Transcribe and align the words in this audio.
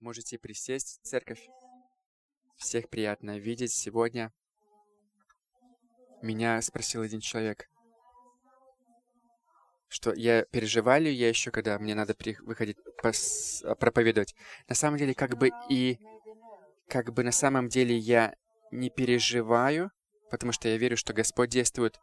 Можете 0.00 0.38
присесть, 0.38 1.00
церковь. 1.02 1.48
Всех 2.56 2.88
приятно 2.90 3.38
видеть 3.38 3.72
сегодня. 3.72 4.32
Меня 6.22 6.60
спросил 6.60 7.02
один 7.02 7.20
человек, 7.20 7.68
что 9.88 10.12
я 10.12 10.44
переживаю 10.44 11.14
я 11.14 11.28
еще, 11.28 11.50
когда 11.50 11.78
мне 11.78 11.94
надо 11.94 12.14
при... 12.14 12.36
выходить 12.40 12.76
пос... 13.02 13.64
проповедовать. 13.80 14.34
На 14.68 14.74
самом 14.74 14.98
деле, 14.98 15.14
как 15.14 15.38
бы 15.38 15.50
и... 15.70 15.98
Как 16.88 17.12
бы 17.12 17.24
на 17.24 17.32
самом 17.32 17.68
деле 17.68 17.96
я 17.96 18.34
не 18.70 18.90
переживаю, 18.90 19.90
потому 20.30 20.52
что 20.52 20.68
я 20.68 20.76
верю, 20.76 20.96
что 20.96 21.14
Господь 21.14 21.50
действует. 21.50 21.98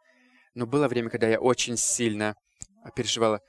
Но 0.54 0.66
было 0.66 0.88
время, 0.88 1.10
когда 1.10 1.28
я 1.28 1.40
очень 1.40 1.76
сильно 1.76 2.36
переживала. 2.94 3.40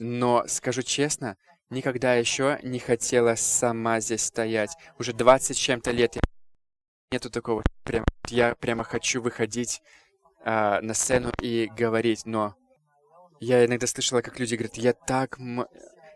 Но, 0.00 0.44
скажу 0.48 0.82
честно, 0.82 1.36
никогда 1.70 2.14
еще 2.14 2.58
не 2.62 2.78
хотела 2.78 3.34
сама 3.34 4.00
здесь 4.00 4.24
стоять. 4.24 4.76
Уже 4.98 5.12
20 5.12 5.56
с 5.56 5.60
чем-то 5.60 5.90
лет 5.90 6.16
я... 6.16 6.20
нету 7.12 7.30
такого. 7.30 7.62
Прям, 7.84 8.04
я 8.28 8.54
прямо 8.54 8.84
хочу 8.84 9.20
выходить 9.20 9.82
а, 10.44 10.80
на 10.80 10.94
сцену 10.94 11.30
и 11.40 11.70
говорить, 11.76 12.26
но 12.26 12.54
я 13.40 13.64
иногда 13.64 13.86
слышала, 13.86 14.20
как 14.22 14.38
люди 14.38 14.54
говорят, 14.54 14.76
я 14.76 14.92
так... 14.92 15.38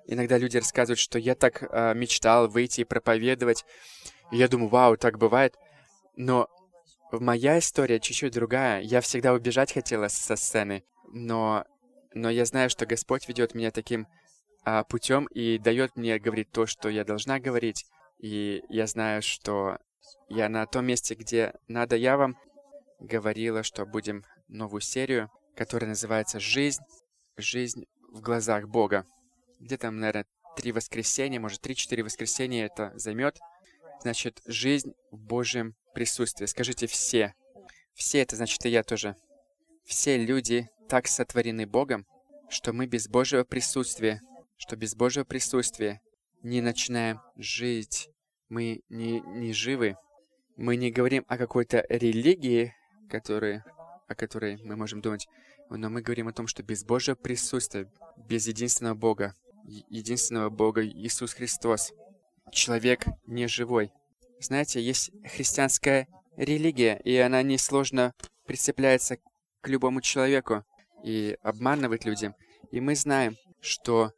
Иногда 0.05 0.37
люди 0.37 0.57
рассказывают, 0.57 0.99
что 0.99 1.19
я 1.19 1.35
так 1.35 1.63
а, 1.71 1.95
мечтал 1.95 2.49
выйти 2.49 2.81
и 2.81 2.85
проповедовать. 2.85 3.65
И 4.33 4.37
я 4.37 4.49
думаю, 4.49 4.69
вау, 4.69 4.97
так 4.97 5.19
бывает. 5.19 5.55
Но 6.17 6.49
моя 7.13 7.59
история 7.59 8.01
чуть-чуть 8.01 8.33
другая. 8.33 8.81
Я 8.81 9.01
всегда 9.01 9.33
убежать 9.33 9.73
хотела 9.73 10.09
со 10.09 10.37
сцены, 10.37 10.83
но, 11.13 11.65
но 12.15 12.31
я 12.31 12.45
знаю, 12.45 12.71
что 12.71 12.87
Господь 12.87 13.29
ведет 13.29 13.55
меня 13.55 13.71
таким 13.71 14.07
а, 14.65 14.85
путем 14.85 15.27
и 15.27 15.59
дает 15.59 15.97
мне 15.97 16.19
говорить 16.19 16.51
то, 16.51 16.67
что 16.67 16.89
я 16.89 17.05
должна 17.05 17.41
говорить. 17.41 17.85
И 18.19 18.63
я 18.69 18.87
знаю, 18.87 19.23
что 19.23 19.79
я 20.29 20.49
на 20.49 20.67
том 20.67 20.87
месте, 20.87 21.15
где 21.15 21.55
надо, 21.69 21.97
я 21.97 22.17
вам 22.17 22.37
говорила, 23.01 23.63
что 23.63 23.85
будем 23.85 24.25
новую 24.49 24.81
серию, 24.81 25.31
которая 25.57 25.89
называется 25.89 26.39
«Жизнь, 26.39 26.83
жизнь 27.37 27.87
в 28.13 28.21
глазах 28.21 28.69
Бога». 28.69 29.05
Где 29.59 29.77
там, 29.77 29.99
наверное, 29.99 30.27
три 30.57 30.73
воскресенья, 30.73 31.41
может, 31.41 31.61
три-четыре 31.61 32.03
воскресенья 32.03 32.67
это 32.67 32.93
займет. 32.95 33.39
Значит, 34.01 34.43
жизнь 34.47 34.93
в 35.11 35.19
Божьем 35.19 35.75
присутствии. 35.95 36.47
Скажите 36.47 36.87
«все». 36.87 37.35
Все— 37.95 38.19
это 38.23 38.37
значит 38.37 38.65
и 38.65 38.71
я 38.71 38.83
тоже. 38.83 39.17
Все 39.85 40.17
люди 40.17 40.71
так 40.89 41.07
сотворены 41.07 41.67
Богом, 41.67 42.07
что 42.49 42.73
мы 42.73 42.87
без 42.87 43.09
Божьего 43.09 43.45
присутствия 43.45 44.21
что 44.63 44.77
без 44.77 44.95
Божьего 44.95 45.25
присутствия 45.25 46.01
не 46.45 46.61
начинаем 46.61 47.21
жить. 47.35 48.09
Мы 48.49 48.83
не, 48.89 49.19
не 49.19 49.53
живы. 49.53 49.97
Мы 50.57 50.77
не 50.77 50.93
говорим 50.93 51.25
о 51.27 51.37
какой-то 51.37 51.85
религии, 51.89 52.73
который, 53.11 53.63
о 54.07 54.15
которой 54.15 54.63
мы 54.63 54.77
можем 54.77 55.01
думать, 55.01 55.27
но 55.69 55.91
мы 55.91 56.01
говорим 56.01 56.29
о 56.29 56.33
том, 56.33 56.47
что 56.47 56.63
без 56.63 56.85
Божьего 56.85 57.17
присутствия, 57.17 57.91
без 58.17 58.47
единственного 58.47 58.95
Бога, 58.95 59.35
единственного 59.65 60.49
Бога 60.49 60.87
Иисус 60.87 61.33
Христос, 61.33 61.93
человек 62.53 63.07
не 63.27 63.49
живой. 63.49 63.91
Знаете, 64.39 64.81
есть 64.81 65.11
христианская 65.25 66.07
религия, 66.37 67.01
и 67.03 67.17
она 67.17 67.43
несложно 67.43 68.15
прицепляется 68.47 69.17
к 69.61 69.69
любому 69.69 70.01
человеку 70.03 70.65
и 71.03 71.37
обманывает 71.43 72.05
людям. 72.05 72.37
И 72.71 72.81
мы 72.81 72.95
знаем, 72.95 73.37
что 73.61 74.13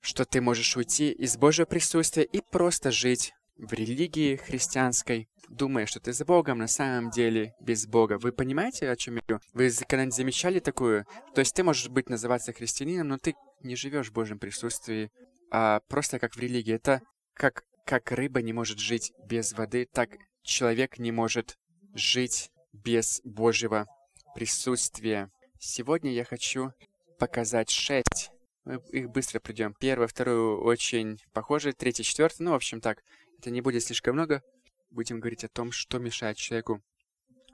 что 0.00 0.24
ты 0.24 0.40
можешь 0.40 0.76
уйти 0.76 1.10
из 1.12 1.36
Божьего 1.36 1.66
присутствия 1.66 2.24
и 2.24 2.40
просто 2.40 2.90
жить 2.90 3.32
в 3.56 3.72
религии 3.72 4.36
христианской, 4.36 5.28
думая, 5.48 5.86
что 5.86 6.00
ты 6.00 6.12
с 6.12 6.24
Богом, 6.24 6.58
на 6.58 6.68
самом 6.68 7.10
деле 7.10 7.54
без 7.60 7.86
Бога. 7.86 8.18
Вы 8.18 8.32
понимаете, 8.32 8.88
о 8.88 8.96
чем 8.96 9.16
я 9.16 9.22
говорю? 9.26 9.42
Вы 9.52 9.70
когда-нибудь 9.70 10.14
замечали 10.14 10.60
такую? 10.60 11.06
То 11.34 11.40
есть 11.40 11.54
ты 11.54 11.64
можешь 11.64 11.88
быть 11.88 12.08
называться 12.08 12.52
христианином, 12.52 13.08
но 13.08 13.18
ты 13.18 13.34
не 13.62 13.74
живешь 13.74 14.08
в 14.08 14.12
Божьем 14.12 14.38
присутствии, 14.38 15.10
а 15.50 15.80
просто 15.88 16.18
как 16.18 16.34
в 16.34 16.38
религии. 16.38 16.74
Это 16.74 17.02
как, 17.34 17.64
как 17.84 18.12
рыба 18.12 18.42
не 18.42 18.52
может 18.52 18.78
жить 18.78 19.12
без 19.26 19.52
воды, 19.52 19.88
так 19.92 20.10
человек 20.42 20.98
не 20.98 21.10
может 21.10 21.56
жить 21.94 22.50
без 22.72 23.20
Божьего 23.24 23.86
присутствия. 24.34 25.30
Сегодня 25.58 26.12
я 26.12 26.24
хочу 26.24 26.72
показать 27.18 27.70
шесть 27.70 28.30
мы 28.68 28.82
их 28.92 29.08
быстро 29.08 29.40
придем. 29.40 29.74
Первый, 29.80 30.08
второй 30.08 30.36
очень 30.58 31.18
похожи, 31.32 31.72
третий, 31.72 32.02
четвертый. 32.02 32.42
Ну, 32.42 32.50
в 32.50 32.54
общем, 32.54 32.82
так. 32.82 33.02
Это 33.38 33.48
не 33.48 33.62
будет 33.62 33.82
слишком 33.82 34.14
много. 34.14 34.42
Будем 34.90 35.20
говорить 35.20 35.42
о 35.42 35.48
том, 35.48 35.72
что 35.72 35.98
мешает 35.98 36.36
человеку 36.36 36.82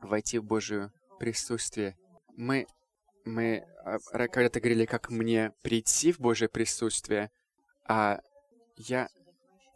войти 0.03 0.39
в 0.39 0.45
Божие 0.45 0.91
присутствие. 1.21 1.97
Мы, 2.37 2.67
мы 3.25 3.65
а, 3.85 3.99
когда-то 4.27 4.59
говорили, 4.59 4.87
как 4.87 5.09
мне 5.09 5.53
прийти 5.63 6.11
в 6.11 6.19
Божие 6.19 6.49
присутствие, 6.49 7.31
а 7.87 8.19
я 8.77 9.09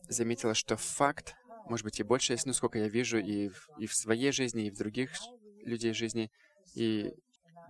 заметила, 0.08 0.54
что 0.54 0.76
факт, 0.76 1.36
может 1.66 1.84
быть, 1.84 2.00
и 2.00 2.02
больше 2.02 2.36
ну, 2.46 2.52
сколько 2.52 2.80
я 2.80 2.88
вижу 2.88 3.18
и 3.18 3.48
в, 3.48 3.68
и 3.78 3.86
в 3.86 3.94
своей 3.94 4.32
жизни, 4.32 4.66
и 4.66 4.70
в 4.70 4.76
других 4.76 5.12
людей 5.62 5.92
жизни, 5.92 6.32
и 6.74 7.12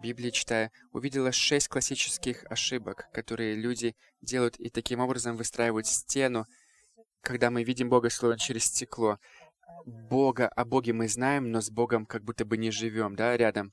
Библии 0.01 0.31
читая, 0.31 0.71
увидела 0.93 1.33
шесть 1.33 1.69
классических 1.69 2.45
ошибок, 2.51 3.09
которые 3.13 3.57
люди 3.57 3.97
делают 4.21 4.57
и 4.59 4.71
таким 4.71 5.01
образом 5.01 5.37
выстраивают 5.37 5.87
стену, 5.87 6.47
когда 7.21 7.51
мы 7.51 7.65
видим 7.65 7.89
Бога 7.89 8.11
словно 8.11 8.39
через 8.39 8.65
стекло. 8.67 9.19
Бога, 9.85 10.49
о 10.49 10.65
Боге 10.65 10.93
мы 10.93 11.09
знаем, 11.09 11.51
но 11.51 11.61
с 11.61 11.71
Богом 11.71 12.07
как 12.07 12.23
будто 12.23 12.45
бы 12.45 12.57
не 12.57 12.71
живем, 12.71 13.17
да, 13.17 13.37
рядом. 13.37 13.73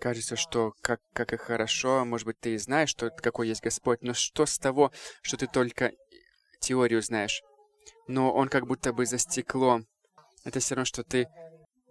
Кажется, 0.00 0.36
что 0.36 0.74
как, 0.80 1.00
как 1.12 1.32
и 1.32 1.36
хорошо, 1.36 2.04
может 2.04 2.26
быть, 2.26 2.40
ты 2.40 2.54
и 2.54 2.58
знаешь, 2.58 2.90
что, 2.90 3.10
какой 3.10 3.48
есть 3.48 3.62
Господь, 3.62 4.02
но 4.02 4.14
что 4.14 4.46
с 4.46 4.58
того, 4.58 4.92
что 5.22 5.36
ты 5.36 5.46
только 5.46 5.92
теорию 6.60 7.02
знаешь? 7.02 7.42
Но 8.08 8.32
Он 8.32 8.48
как 8.48 8.66
будто 8.66 8.92
бы 8.92 9.06
за 9.06 9.18
стеклом. 9.18 9.86
Это 10.44 10.58
все 10.58 10.74
равно, 10.74 10.86
что 10.86 11.04
ты 11.04 11.28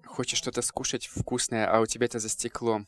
хочешь 0.05 0.37
что-то 0.37 0.61
скушать 0.61 1.07
вкусное, 1.07 1.67
а 1.67 1.79
у 1.79 1.85
тебя 1.85 2.05
это 2.05 2.19
за 2.19 2.29
стеклом. 2.29 2.87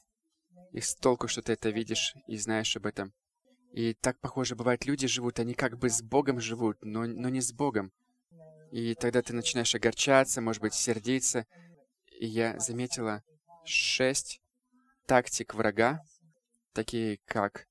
И 0.74 0.82
с 0.82 0.96
толку, 0.96 1.28
что 1.28 1.44
ты 1.44 1.54
это 1.54 1.70
видишь 1.70 2.16
и 2.28 2.36
знаешь 2.36 2.76
об 2.76 2.88
этом. 2.88 3.14
И 3.74 3.94
так, 3.94 4.20
похоже, 4.20 4.56
бывает, 4.56 4.86
люди 4.86 5.08
живут, 5.08 5.40
они 5.40 5.54
как 5.54 5.78
бы 5.78 5.88
с 5.90 6.02
Богом 6.02 6.40
живут, 6.40 6.78
но, 6.82 7.06
но 7.06 7.30
не 7.30 7.42
с 7.42 7.54
Богом. 7.54 7.92
И 8.72 8.96
тогда 8.96 9.22
ты 9.22 9.34
начинаешь 9.34 9.76
огорчаться, 9.76 10.42
может 10.42 10.64
быть, 10.64 10.74
сердиться. 10.74 11.46
И 12.20 12.26
я 12.26 12.58
заметила 12.58 13.24
шесть 13.66 14.42
тактик 15.06 15.54
врага, 15.54 16.02
такие 16.74 17.20
как 17.26 17.68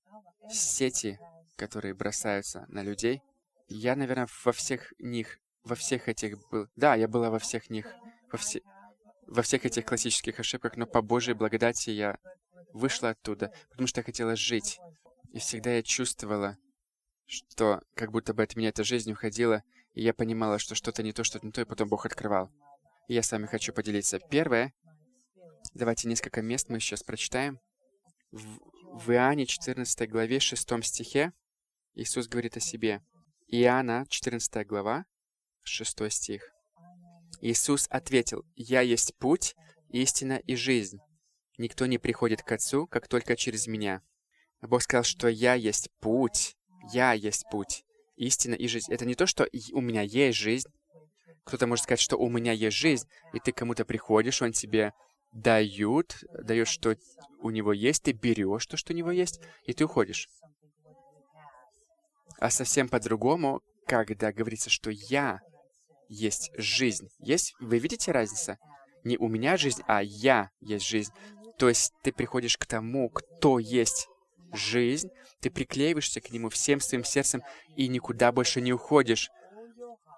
сети, 0.49 1.19
которые 1.57 1.95
бросаются 1.95 2.67
на 2.69 2.85
людей. 2.85 3.21
Я, 3.67 3.97
наверное, 3.97 4.29
во 4.45 4.53
всех 4.53 4.95
них, 5.01 5.41
во 5.65 5.75
всех 5.75 6.09
этих 6.09 6.39
был... 6.51 6.69
Да, 6.77 6.95
я 6.95 7.09
была 7.09 7.31
во 7.31 7.41
всех 7.41 7.69
них, 7.69 7.93
во, 8.31 8.39
все... 8.39 8.61
во 9.27 9.43
всех 9.43 9.67
этих 9.67 9.87
классических 9.87 10.39
ошибках, 10.39 10.77
но 10.77 10.87
по 10.87 11.03
Божьей 11.03 11.35
благодати 11.35 11.91
я 11.91 12.19
вышла 12.73 13.11
оттуда, 13.11 13.53
потому 13.71 13.87
что 13.87 14.01
я 14.01 14.05
хотела 14.05 14.37
жить. 14.37 14.79
И 15.33 15.39
всегда 15.39 15.73
я 15.75 15.83
чувствовала, 15.83 16.59
что 17.27 17.83
как 17.95 18.11
будто 18.13 18.35
бы 18.35 18.43
от 18.43 18.57
меня 18.57 18.69
эта 18.69 18.85
жизнь 18.85 19.13
уходила, 19.13 19.63
и 19.95 20.03
я 20.03 20.15
понимала, 20.15 20.59
что 20.59 20.75
что-то 20.75 21.03
не 21.03 21.13
то, 21.13 21.25
что-то 21.25 21.47
не 21.47 21.53
то, 21.53 21.61
и 21.61 21.65
потом 21.65 21.89
Бог 21.89 22.07
открывал. 22.07 22.51
И 23.09 23.15
я 23.15 23.23
с 23.23 23.33
вами 23.33 23.47
хочу 23.47 23.73
поделиться. 23.73 24.19
Первое, 24.19 24.73
давайте 25.75 26.09
несколько 26.09 26.43
мест 26.43 26.69
мы 26.69 26.81
сейчас 26.81 27.03
прочитаем. 27.03 27.61
В, 28.31 28.59
в 28.99 29.11
Иоанне 29.11 29.47
14 29.47 30.09
главе 30.09 30.41
6 30.41 30.85
стихе 30.85 31.33
Иисус 31.95 32.29
говорит 32.29 32.57
о 32.57 32.61
себе. 32.61 33.03
Иоанна 33.49 34.07
14 34.09 34.67
глава 34.67 35.05
6 35.63 36.11
стих. 36.11 36.51
Иисус 37.41 37.87
ответил, 37.91 38.45
«Я 38.55 38.81
есть 38.81 39.15
путь, 39.17 39.55
истина 39.91 40.35
и 40.35 40.55
жизнь. 40.55 41.01
Никто 41.59 41.87
не 41.87 41.99
приходит 41.99 42.43
к 42.43 42.53
Отцу, 42.53 42.87
как 42.87 43.09
только 43.09 43.37
через 43.37 43.67
меня. 43.67 44.03
Бог 44.63 44.83
сказал, 44.83 45.05
что 45.05 45.29
я 45.29 45.55
есть 45.55 45.91
путь. 46.01 46.57
Я 46.93 47.13
есть 47.13 47.45
путь. 47.51 47.85
Истина 48.17 48.55
и 48.55 48.67
жизнь. 48.69 48.93
Это 48.93 49.05
не 49.05 49.15
то, 49.15 49.27
что 49.27 49.47
у 49.73 49.81
меня 49.81 50.03
есть 50.03 50.39
жизнь. 50.39 50.69
Кто-то 51.45 51.67
может 51.67 51.85
сказать, 51.85 52.01
что 52.01 52.17
у 52.17 52.29
меня 52.29 52.53
есть 52.53 52.77
жизнь, 52.77 53.09
и 53.33 53.41
ты 53.41 53.53
кому-то 53.53 53.85
приходишь, 53.85 54.43
он 54.43 54.53
тебе 54.53 54.93
дают, 55.33 56.23
дает, 56.33 56.69
что 56.69 56.97
у 57.41 57.51
него 57.51 57.73
есть, 57.73 58.05
ты 58.05 58.13
берешь 58.13 58.67
то, 58.67 58.77
что 58.77 58.93
у 58.93 58.97
него 58.97 59.11
есть, 59.11 59.41
и 59.65 59.73
ты 59.73 59.85
уходишь. 59.85 60.29
А 62.39 62.51
совсем 62.51 62.89
по-другому, 62.89 63.61
когда 63.87 64.33
говорится, 64.33 64.71
что 64.71 64.91
я 64.91 65.41
есть 66.09 66.51
жизнь. 66.57 67.09
Есть, 67.19 67.55
вы 67.61 67.79
видите 67.79 68.13
разницу? 68.13 68.57
Не 69.05 69.17
у 69.17 69.29
меня 69.29 69.57
жизнь, 69.57 69.83
а 69.87 70.03
я 70.03 70.51
есть 70.61 70.87
жизнь. 70.87 71.13
То 71.63 71.69
есть 71.69 71.93
ты 72.03 72.11
приходишь 72.11 72.59
к 72.59 72.67
тому, 72.67 73.09
кто 73.09 73.61
есть 73.61 74.09
жизнь, 74.53 75.11
ты 75.39 75.49
приклеиваешься 75.49 76.21
к 76.21 76.33
нему 76.33 76.49
всем 76.49 76.81
своим 76.81 77.05
сердцем 77.05 77.45
и 77.77 77.87
никуда 77.87 78.33
больше 78.33 78.61
не 78.61 78.73
уходишь. 78.73 79.31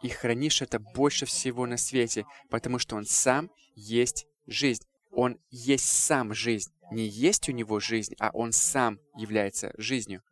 и 0.03 0.09
хранишь 0.09 0.63
это 0.63 0.79
больше 0.79 1.27
всего 1.27 1.67
на 1.67 1.77
свете, 1.77 2.25
потому 2.49 2.79
что 2.79 2.97
Он 2.97 3.05
сам 3.05 3.51
есть 3.75 4.27
жизнь. 4.47 4.85
Он 5.13 5.39
есть 5.51 5.85
сам 5.85 6.33
жизнь. 6.33 6.73
Не 6.91 7.05
есть 7.07 7.51
у 7.51 7.53
него 7.53 7.79
жизнь, 7.79 8.15
а 8.19 8.31
он 8.33 8.53
сам 8.53 8.99
является 9.15 9.75
жизнью. 9.77 10.23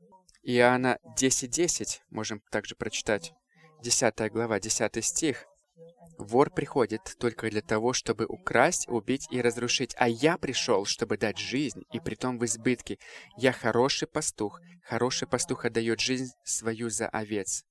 Иоанна 0.43 0.99
10.10 1.19 1.49
10, 1.49 2.03
можем 2.09 2.41
также 2.51 2.75
прочитать. 2.75 3.35
10 3.83 4.33
глава, 4.33 4.59
10 4.61 5.05
стих. 5.05 5.47
Вор 6.19 6.51
приходит 6.51 7.03
только 7.19 7.51
для 7.51 7.63
того, 7.63 7.93
чтобы 7.93 8.27
украсть, 8.27 8.89
убить 8.89 9.27
и 9.31 9.41
разрушить. 9.41 9.95
А 9.99 10.09
я 10.09 10.39
пришел, 10.39 10.85
чтобы 10.85 11.17
дать 11.17 11.39
жизнь, 11.39 11.83
и 11.93 12.01
притом 12.01 12.39
в 12.39 12.45
избытке. 12.45 12.99
Я 13.37 13.53
хороший 13.53 14.09
пастух. 14.09 14.61
Хороший 14.85 15.27
пастух 15.27 15.65
отдает 15.65 16.01
жизнь 16.01 16.33
свою 16.45 16.91
за 16.91 17.09
овец. 17.09 17.65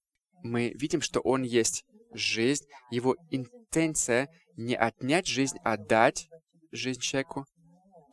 Мы 0.44 0.74
видим, 0.76 1.02
что 1.02 1.20
он 1.22 1.44
есть 1.44 1.86
жизнь. 2.14 2.66
Его 2.90 3.16
интенция 3.30 4.30
не 4.58 4.76
отнять 4.76 5.28
жизнь, 5.28 5.58
а 5.64 5.78
дать 5.78 6.28
жизнь 6.72 7.00
человеку. 7.00 7.46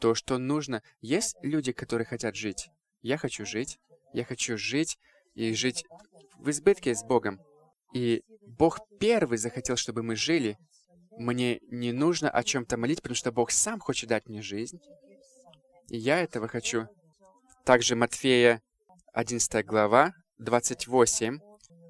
То, 0.00 0.14
что 0.14 0.38
нужно. 0.38 0.82
Есть 1.00 1.36
люди, 1.42 1.72
которые 1.72 2.06
хотят 2.06 2.36
жить. 2.36 2.68
Я 3.02 3.16
хочу 3.16 3.44
жить. 3.44 3.78
Я 4.12 4.24
хочу 4.24 4.56
жить 4.56 4.98
и 5.34 5.52
жить 5.52 5.84
в 6.38 6.50
избытке 6.50 6.94
с 6.94 7.02
Богом. 7.02 7.40
И 7.94 8.22
Бог 8.48 8.80
первый 8.98 9.38
захотел, 9.38 9.76
чтобы 9.76 10.02
мы 10.02 10.16
жили. 10.16 10.58
Мне 11.18 11.60
не 11.70 11.92
нужно 11.92 12.30
о 12.30 12.42
чем-то 12.42 12.76
молить, 12.76 13.02
потому 13.02 13.16
что 13.16 13.32
Бог 13.32 13.50
сам 13.50 13.80
хочет 13.80 14.08
дать 14.08 14.26
мне 14.28 14.40
жизнь. 14.40 14.80
И 15.88 15.98
я 15.98 16.20
этого 16.20 16.48
хочу. 16.48 16.88
Также 17.64 17.96
Матфея 17.96 18.62
11 19.12 19.66
глава, 19.66 20.12
28. 20.38 21.38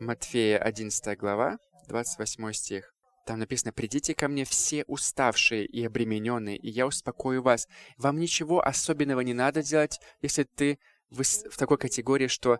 Матфея 0.00 0.58
11 0.58 1.18
глава, 1.18 1.58
28 1.88 2.52
стих. 2.52 2.92
Там 3.26 3.38
написано, 3.38 3.72
«Придите 3.72 4.14
ко 4.14 4.26
мне 4.26 4.44
все 4.44 4.84
уставшие 4.84 5.66
и 5.66 5.84
обремененные, 5.84 6.56
и 6.56 6.70
я 6.70 6.86
успокою 6.86 7.42
вас. 7.42 7.68
Вам 7.98 8.18
ничего 8.18 8.66
особенного 8.66 9.20
не 9.20 9.34
надо 9.34 9.62
делать, 9.62 10.00
если 10.22 10.44
ты 10.44 10.78
в, 11.10 11.22
такой 11.56 11.78
категории, 11.78 12.26
что 12.26 12.58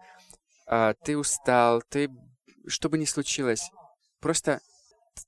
а, 0.67 0.95
ты 0.95 1.17
устал, 1.17 1.83
ты 1.89 2.11
что 2.67 2.91
бы 2.91 2.99
ни 2.99 3.07
случилось, 3.07 3.71
просто 4.21 4.61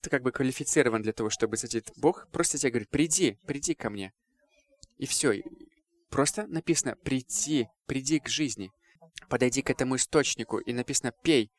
ты 0.03 0.11
как 0.11 0.23
бы 0.23 0.33
квалифицирован 0.33 1.03
для 1.03 1.13
того, 1.13 1.31
чтобы 1.31 1.57
зайти. 1.57 1.83
Бог 1.97 2.29
просто 2.31 2.59
тебе 2.59 2.71
говорит, 2.71 2.91
приди, 2.91 3.39
приди 3.47 3.75
ко 3.75 3.91
мне. 3.91 4.13
И 4.99 5.07
все. 5.07 5.43
Просто 6.11 6.47
написано, 6.47 6.97
приди, 6.97 7.69
приди 7.87 8.19
к 8.21 8.29
жизни. 8.29 8.71
Подойди 9.29 9.63
к 9.63 9.71
этому 9.71 9.97
источнику, 9.97 10.59
и 10.59 10.73
написано, 10.73 11.13
пей. 11.23 11.51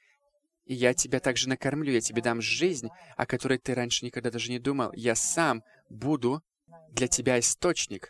И 0.65 0.73
я 0.73 0.93
тебя 0.93 1.19
также 1.19 1.49
накормлю, 1.49 1.91
я 1.91 2.01
тебе 2.01 2.21
дам 2.21 2.41
жизнь, 2.41 2.89
о 3.17 3.25
которой 3.25 3.57
ты 3.57 3.73
раньше 3.73 4.05
никогда 4.05 4.29
даже 4.29 4.51
не 4.51 4.59
думал. 4.59 4.91
Я 4.93 5.15
сам 5.15 5.63
буду 5.89 6.41
для 6.91 7.07
тебя 7.07 7.39
источник 7.39 8.09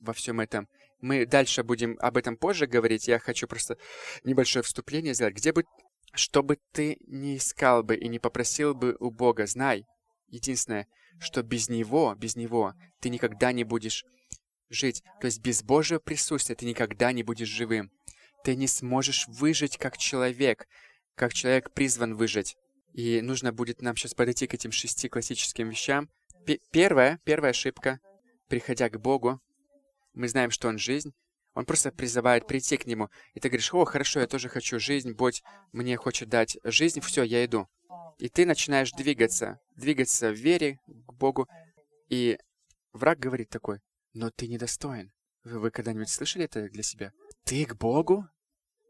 во 0.00 0.12
всем 0.12 0.40
этом. 0.40 0.68
Мы 1.00 1.26
дальше 1.26 1.62
будем 1.62 1.96
об 2.00 2.16
этом 2.16 2.36
позже 2.36 2.66
говорить. 2.66 3.08
Я 3.08 3.18
хочу 3.18 3.46
просто 3.46 3.76
небольшое 4.24 4.62
вступление 4.62 5.14
сделать. 5.14 5.34
Где 5.34 5.52
бы 5.52 5.64
что 6.14 6.42
бы 6.42 6.58
ты 6.72 6.98
ни 7.06 7.36
искал 7.36 7.82
бы 7.82 7.96
и 7.96 8.08
не 8.08 8.18
попросил 8.18 8.74
бы 8.74 8.96
у 8.98 9.10
Бога, 9.10 9.46
знай, 9.46 9.86
единственное, 10.28 10.86
что 11.18 11.42
без 11.42 11.68
Него, 11.68 12.14
без 12.16 12.36
Него 12.36 12.74
ты 13.00 13.08
никогда 13.10 13.52
не 13.52 13.64
будешь 13.64 14.04
жить. 14.68 15.02
То 15.20 15.26
есть 15.26 15.40
без 15.40 15.62
Божьего 15.62 15.98
присутствия 15.98 16.54
ты 16.54 16.66
никогда 16.66 17.12
не 17.12 17.22
будешь 17.22 17.48
живым. 17.48 17.90
Ты 18.44 18.56
не 18.56 18.66
сможешь 18.66 19.26
выжить 19.28 19.76
как 19.76 19.98
человек, 19.98 20.66
как 21.14 21.34
человек 21.34 21.72
призван 21.72 22.14
выжить. 22.14 22.56
И 22.92 23.20
нужно 23.20 23.52
будет 23.52 23.82
нам 23.82 23.96
сейчас 23.96 24.14
подойти 24.14 24.46
к 24.46 24.54
этим 24.54 24.72
шести 24.72 25.08
классическим 25.08 25.68
вещам. 25.68 26.08
П 26.46 26.58
первая, 26.70 27.20
первая 27.24 27.50
ошибка, 27.50 28.00
приходя 28.48 28.88
к 28.88 29.00
Богу, 29.00 29.40
мы 30.14 30.28
знаем, 30.28 30.50
что 30.50 30.68
Он 30.68 30.78
жизнь, 30.78 31.12
он 31.58 31.64
просто 31.64 31.90
призывает 31.90 32.46
прийти 32.46 32.76
к 32.76 32.86
нему. 32.86 33.10
И 33.34 33.40
ты 33.40 33.48
говоришь, 33.48 33.74
о, 33.74 33.84
хорошо, 33.84 34.20
я 34.20 34.28
тоже 34.28 34.48
хочу 34.48 34.78
жизнь, 34.78 35.10
будь 35.10 35.42
мне 35.72 35.96
хочет 35.96 36.28
дать 36.28 36.56
жизнь, 36.62 37.00
все, 37.00 37.24
я 37.24 37.44
иду. 37.44 37.66
И 38.18 38.28
ты 38.28 38.46
начинаешь 38.46 38.92
двигаться, 38.92 39.58
двигаться 39.74 40.30
в 40.30 40.36
вере 40.36 40.78
к 40.86 41.12
Богу. 41.14 41.48
И 42.10 42.38
враг 42.92 43.18
говорит 43.18 43.48
такой, 43.48 43.80
но 44.12 44.30
ты 44.30 44.46
недостоин. 44.46 45.10
Вы, 45.42 45.58
вы 45.58 45.70
когда-нибудь 45.72 46.08
слышали 46.08 46.44
это 46.44 46.68
для 46.68 46.84
себя? 46.84 47.10
Ты 47.42 47.66
к 47.66 47.74
Богу? 47.74 48.24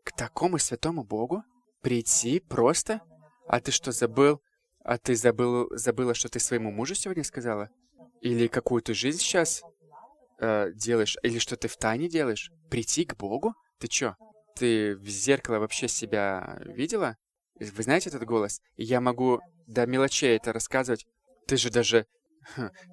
К 0.05 0.13
такому 0.13 0.59
святому 0.59 1.05
Богу? 1.05 1.45
Прийти 1.81 2.39
просто? 2.39 3.01
А 3.47 3.61
ты 3.61 3.71
что, 3.71 3.93
забыл? 3.93 4.43
А 4.81 4.99
ты 4.99 5.15
забыл, 5.15 5.71
забыла, 5.71 6.13
что 6.13 6.29
ты 6.29 6.39
своему 6.39 6.71
мужу 6.71 6.95
сегодня 6.95 7.25
сказала? 7.25 7.71
Или 8.21 8.47
какую 8.47 8.83
то 8.83 8.93
жизнь 8.93 9.21
сейчас 9.21 9.63
э, 10.41 10.73
делаешь? 10.75 11.17
Или 11.23 11.39
что 11.39 11.57
ты 11.57 11.69
в 11.69 11.77
тайне 11.77 12.09
делаешь? 12.09 12.51
Прийти 12.71 13.05
к 13.05 13.17
Богу? 13.17 13.55
Ты 13.79 13.89
чё? 13.89 14.17
Ты 14.57 14.97
в 14.97 15.09
зеркало 15.09 15.59
вообще 15.59 15.89
себя 15.89 16.61
видела? 16.65 17.17
Вы 17.61 17.83
знаете 17.83 18.09
этот 18.11 18.25
голос? 18.25 18.61
Я 18.77 19.01
могу 19.01 19.41
до 19.67 19.87
мелочей 19.87 20.37
это 20.37 20.53
рассказывать. 20.53 21.07
Ты 21.47 21.57
же 21.57 21.71
даже... 21.71 22.07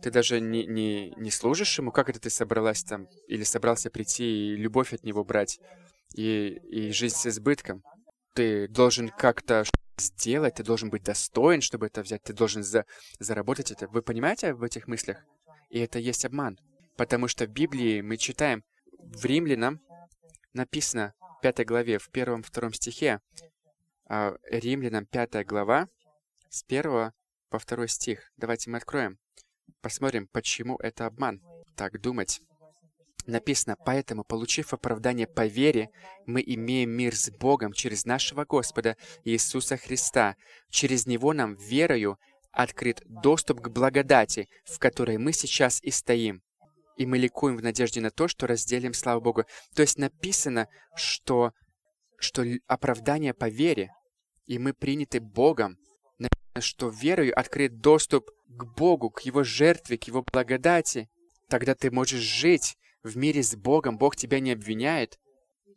Ты 0.02 0.12
даже 0.12 0.42
не, 0.42 0.66
не, 0.66 1.12
не 1.12 1.32
служишь 1.32 1.78
ему? 1.78 1.92
Как 1.92 2.10
это 2.10 2.20
ты 2.20 2.30
собралась 2.30 2.84
там? 2.84 3.08
Или 3.28 3.44
собрался 3.44 3.90
прийти 3.90 4.24
и 4.26 4.56
любовь 4.56 4.94
от 4.94 5.04
него 5.04 5.24
брать? 5.24 5.60
И, 6.14 6.60
и 6.70 6.92
жизнь 6.92 7.16
с 7.16 7.28
избытком? 7.28 7.84
Ты 8.34 8.68
должен 8.68 9.10
как-то 9.10 9.64
сделать, 9.98 10.56
ты 10.56 10.64
должен 10.64 10.90
быть 10.90 11.04
достоин, 11.04 11.62
чтобы 11.62 11.88
это 11.88 12.02
взять, 12.02 12.24
ты 12.24 12.34
должен 12.34 12.64
за, 12.64 12.86
заработать 13.20 13.72
это. 13.72 13.88
Вы 13.88 14.02
понимаете 14.02 14.54
в 14.54 14.64
этих 14.64 14.88
мыслях? 14.88 15.24
И 15.70 15.80
это 15.80 16.00
есть 16.00 16.26
обман. 16.26 16.60
Потому 16.96 17.28
что 17.28 17.46
в 17.46 17.50
Библии 17.50 18.02
мы 18.02 18.18
читаем, 18.18 18.64
в 18.98 19.26
Римлянам 19.26 19.82
написано 20.54 21.14
в 21.20 21.42
5 21.42 21.66
главе, 21.66 22.00
в 22.00 22.10
первом-втором 22.10 22.74
стихе, 22.74 23.20
а, 24.08 24.36
Римлянам 24.50 25.06
5 25.06 25.44
глава, 25.44 25.90
с 26.50 26.64
1 26.64 27.12
по 27.50 27.60
2 27.60 27.88
стих. 27.88 28.32
Давайте 28.38 28.70
мы 28.70 28.78
откроем. 28.78 29.18
Посмотрим, 29.82 30.28
почему 30.28 30.78
это 30.78 31.06
обман. 31.06 31.42
Так 31.76 32.00
думать. 32.00 32.42
Написано, 33.26 33.76
«Поэтому, 33.84 34.24
получив 34.24 34.74
оправдание 34.74 35.26
по 35.28 35.48
вере, 35.48 35.90
мы 36.28 36.44
имеем 36.46 36.92
мир 36.92 37.16
с 37.16 37.32
Богом 37.32 37.74
через 37.74 38.06
нашего 38.06 38.46
Господа 38.46 38.98
Иисуса 39.24 39.78
Христа. 39.78 40.36
Через 40.70 41.08
Него 41.08 41.34
нам 41.34 41.56
верою 41.56 42.20
открыт 42.52 43.02
доступ 43.06 43.62
к 43.62 43.70
благодати, 43.70 44.48
в 44.64 44.78
которой 44.78 45.18
мы 45.18 45.34
сейчас 45.34 45.82
и 45.82 45.90
стоим 45.90 46.44
и 46.98 47.06
мы 47.06 47.18
ликуем 47.18 47.58
в 47.58 47.64
надежде 47.64 48.02
на 48.02 48.12
то, 48.12 48.28
что 48.28 48.48
разделим 48.48 48.94
славу 48.94 49.22
Богу. 49.22 49.46
То 49.74 49.82
есть 49.82 49.98
написано, 49.98 50.68
что, 50.96 51.54
что 52.18 52.44
оправдание 52.68 53.34
по 53.34 53.50
вере, 53.50 53.92
и 54.46 54.60
мы 54.60 54.74
приняты 54.74 55.20
Богом. 55.20 55.78
Написано, 56.18 56.62
что 56.62 56.90
верою 56.90 57.38
открыт 57.38 57.80
доступ 57.80 58.30
к 58.48 58.64
Богу, 58.76 59.10
к 59.10 59.22
Его 59.22 59.44
жертве, 59.44 59.98
к 59.98 60.06
Его 60.06 60.24
благодати. 60.24 61.10
Тогда 61.50 61.76
ты 61.76 61.92
можешь 61.92 62.22
жить 62.22 62.78
в 63.04 63.18
мире 63.18 63.44
с 63.44 63.56
Богом. 63.56 63.98
Бог 63.98 64.16
тебя 64.16 64.40
не 64.40 64.52
обвиняет. 64.52 65.20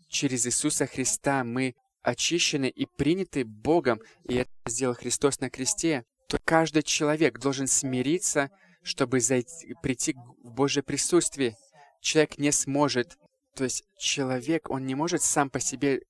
Через 0.08 0.46
Иисуса 0.46 0.86
Христа 0.86 1.44
мы 1.44 1.74
очищены 2.02 2.68
и 2.68 2.86
приняты 2.86 3.44
Богом, 3.44 4.00
и 4.24 4.36
это 4.36 4.50
сделал 4.66 4.94
Христос 4.94 5.40
на 5.40 5.50
кресте, 5.50 6.04
то 6.28 6.38
каждый 6.44 6.82
человек 6.82 7.38
должен 7.38 7.66
смириться 7.66 8.50
чтобы 8.88 9.20
зайти, 9.20 9.74
прийти 9.82 10.14
в 10.42 10.52
Божье 10.52 10.82
присутствие. 10.82 11.54
Человек 12.00 12.38
не 12.38 12.50
сможет, 12.52 13.16
то 13.54 13.64
есть 13.64 13.84
человек, 13.98 14.70
он 14.70 14.86
не 14.86 14.94
может 14.94 15.22
сам 15.22 15.50
по 15.50 15.60
себе 15.60 16.00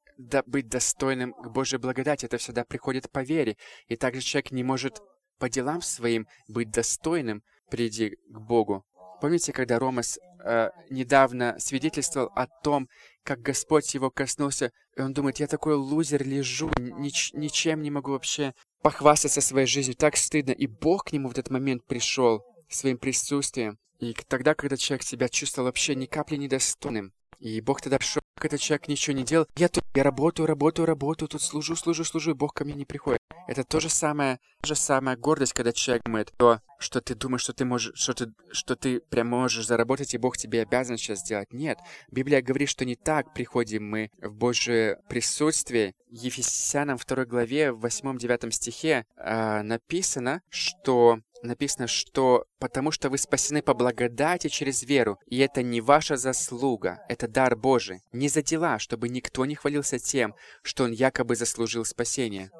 быть 0.47 0.69
достойным 0.69 1.33
к 1.33 1.49
Божьей 1.51 1.79
благодати. 1.79 2.27
Это 2.27 2.39
всегда 2.39 2.65
приходит 2.65 3.11
по 3.11 3.23
вере. 3.23 3.57
И 3.89 3.97
также 3.97 4.21
человек 4.21 4.53
не 4.53 4.65
может 4.65 5.01
по 5.39 5.49
делам 5.49 5.83
своим 5.83 6.27
быть 6.49 6.71
достойным, 6.71 7.43
приди 7.71 8.17
к 8.29 8.39
Богу. 8.39 8.85
Помните, 9.21 9.53
когда 9.53 9.79
Ромас 9.79 10.19
э, 10.45 10.71
недавно 10.91 11.57
свидетельствовал 11.59 12.31
о 12.37 12.47
том, 12.47 12.89
как 13.25 13.41
Господь 13.41 13.93
его 13.95 14.11
коснулся, 14.11 14.71
и 14.97 15.01
он 15.01 15.13
думает, 15.13 15.41
я 15.41 15.49
такой 15.49 15.75
лузер, 15.75 16.25
лежу, 16.25 16.71
нич 16.79 17.33
ничем 17.33 17.83
не 17.83 17.91
могу 17.91 18.13
вообще 18.13 18.53
похвастаться 18.83 19.41
своей 19.41 19.67
жизнью, 19.67 19.97
так 19.97 20.17
стыдно. 20.17 20.53
И 20.53 20.67
Бог 20.67 21.05
к 21.05 21.13
нему 21.13 21.29
в 21.29 21.33
этот 21.33 21.51
момент 21.51 21.85
пришел 21.87 22.43
своим 22.69 22.99
присутствием. 22.99 23.79
И 23.99 24.15
тогда, 24.29 24.55
когда 24.55 24.77
человек 24.77 25.03
себя 25.03 25.29
чувствовал 25.29 25.67
вообще 25.67 25.95
ни 25.95 26.07
капли 26.07 26.37
недостойным, 26.37 27.13
и 27.39 27.61
Бог 27.61 27.81
тогда 27.81 27.99
пришел, 27.99 28.23
этот 28.41 28.61
человек 28.61 28.89
ничего 28.89 29.17
не 29.17 29.25
делал, 29.25 29.47
я 29.57 29.69
тут, 29.69 29.85
я 29.95 30.03
работаю, 30.03 30.47
работаю, 30.47 30.87
работаю, 30.87 31.29
тут 31.29 31.43
служу, 31.43 31.77
служу, 31.77 32.05
служу, 32.05 32.33
и 32.33 32.35
Бог 32.35 32.55
ко 32.55 32.65
мне 32.65 32.75
не 32.75 32.85
приходит. 32.85 33.21
Это 33.47 33.65
то 33.65 33.81
же 33.81 33.89
самое, 33.89 34.39
та 34.61 34.69
же 34.69 34.75
самая 34.75 35.17
гордость, 35.17 35.53
когда 35.53 35.73
человек 35.73 36.05
думает, 36.05 36.33
что 36.35 36.61
что 36.79 37.01
ты 37.01 37.15
думаешь, 37.15 37.43
что 37.43 37.53
ты 37.53 37.65
можешь, 37.65 37.99
что 37.99 38.15
ты, 38.15 38.33
что 38.53 38.77
ты 38.77 39.01
прям 39.01 39.29
можешь 39.29 39.67
заработать, 39.67 40.15
и 40.15 40.19
Бог 40.19 40.37
тебе 40.37 40.63
обязан 40.63 40.97
сейчас 40.97 41.21
сделать. 41.21 41.53
Нет. 41.53 41.79
Библия 42.11 42.41
говорит, 42.41 42.69
что 42.69 42.85
не 42.85 42.97
так 42.97 43.35
приходим 43.35 43.89
мы 43.89 44.11
в 44.23 44.33
Божье 44.35 45.01
присутствие. 45.09 45.95
Ефесянам 46.11 46.99
2 46.99 47.25
главе, 47.27 47.73
в 47.73 47.85
8-9 47.85 48.51
стихе 48.51 49.05
э, 49.17 49.63
написано, 49.63 50.41
что 50.49 51.19
написано, 51.43 51.87
что 51.87 52.47
«потому 52.59 52.91
что 52.91 53.11
вы 53.11 53.19
спасены 53.19 53.63
по 53.63 53.75
благодати 53.75 54.49
через 54.49 54.83
веру, 54.83 55.19
и 55.27 55.39
это 55.39 55.63
не 55.63 55.81
ваша 55.81 56.17
заслуга, 56.17 57.01
это 57.09 57.29
дар 57.29 57.57
Божий, 57.57 58.03
не 58.13 58.29
за 58.29 58.43
дела, 58.43 58.79
чтобы 58.79 59.09
никто 59.09 59.45
не 59.45 59.55
хвалился 59.55 59.99
тем, 59.99 60.35
что 60.63 60.85
он 60.85 60.93
якобы 60.93 61.37
заслужил 61.37 61.85
спасение». 61.85 62.51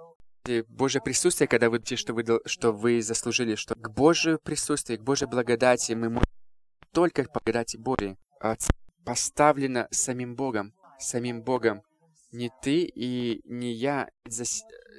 Божье 0.69 1.01
присутствие, 1.01 1.49
когда 1.49 1.71
вы 1.71 1.81
что 1.85 2.15
вы, 2.15 2.25
что 2.47 2.73
вы 2.73 3.03
заслужили, 3.03 3.55
что 3.55 3.75
к 3.75 3.91
Божьему 3.91 4.39
присутствию, 4.39 4.99
к 4.99 5.03
Божьей 5.03 5.29
благодати 5.29 5.93
мы 5.93 6.09
можем 6.09 6.29
только 6.93 7.25
к 7.25 7.33
благодати 7.33 7.77
Божьей. 7.77 8.17
А 8.41 8.57
поставлено 9.05 9.89
самим 9.91 10.35
Богом, 10.37 10.73
самим 10.99 11.43
Богом. 11.43 11.83
Не 12.31 12.51
ты 12.63 12.83
и 12.83 13.41
не 13.45 13.73
я 13.73 14.09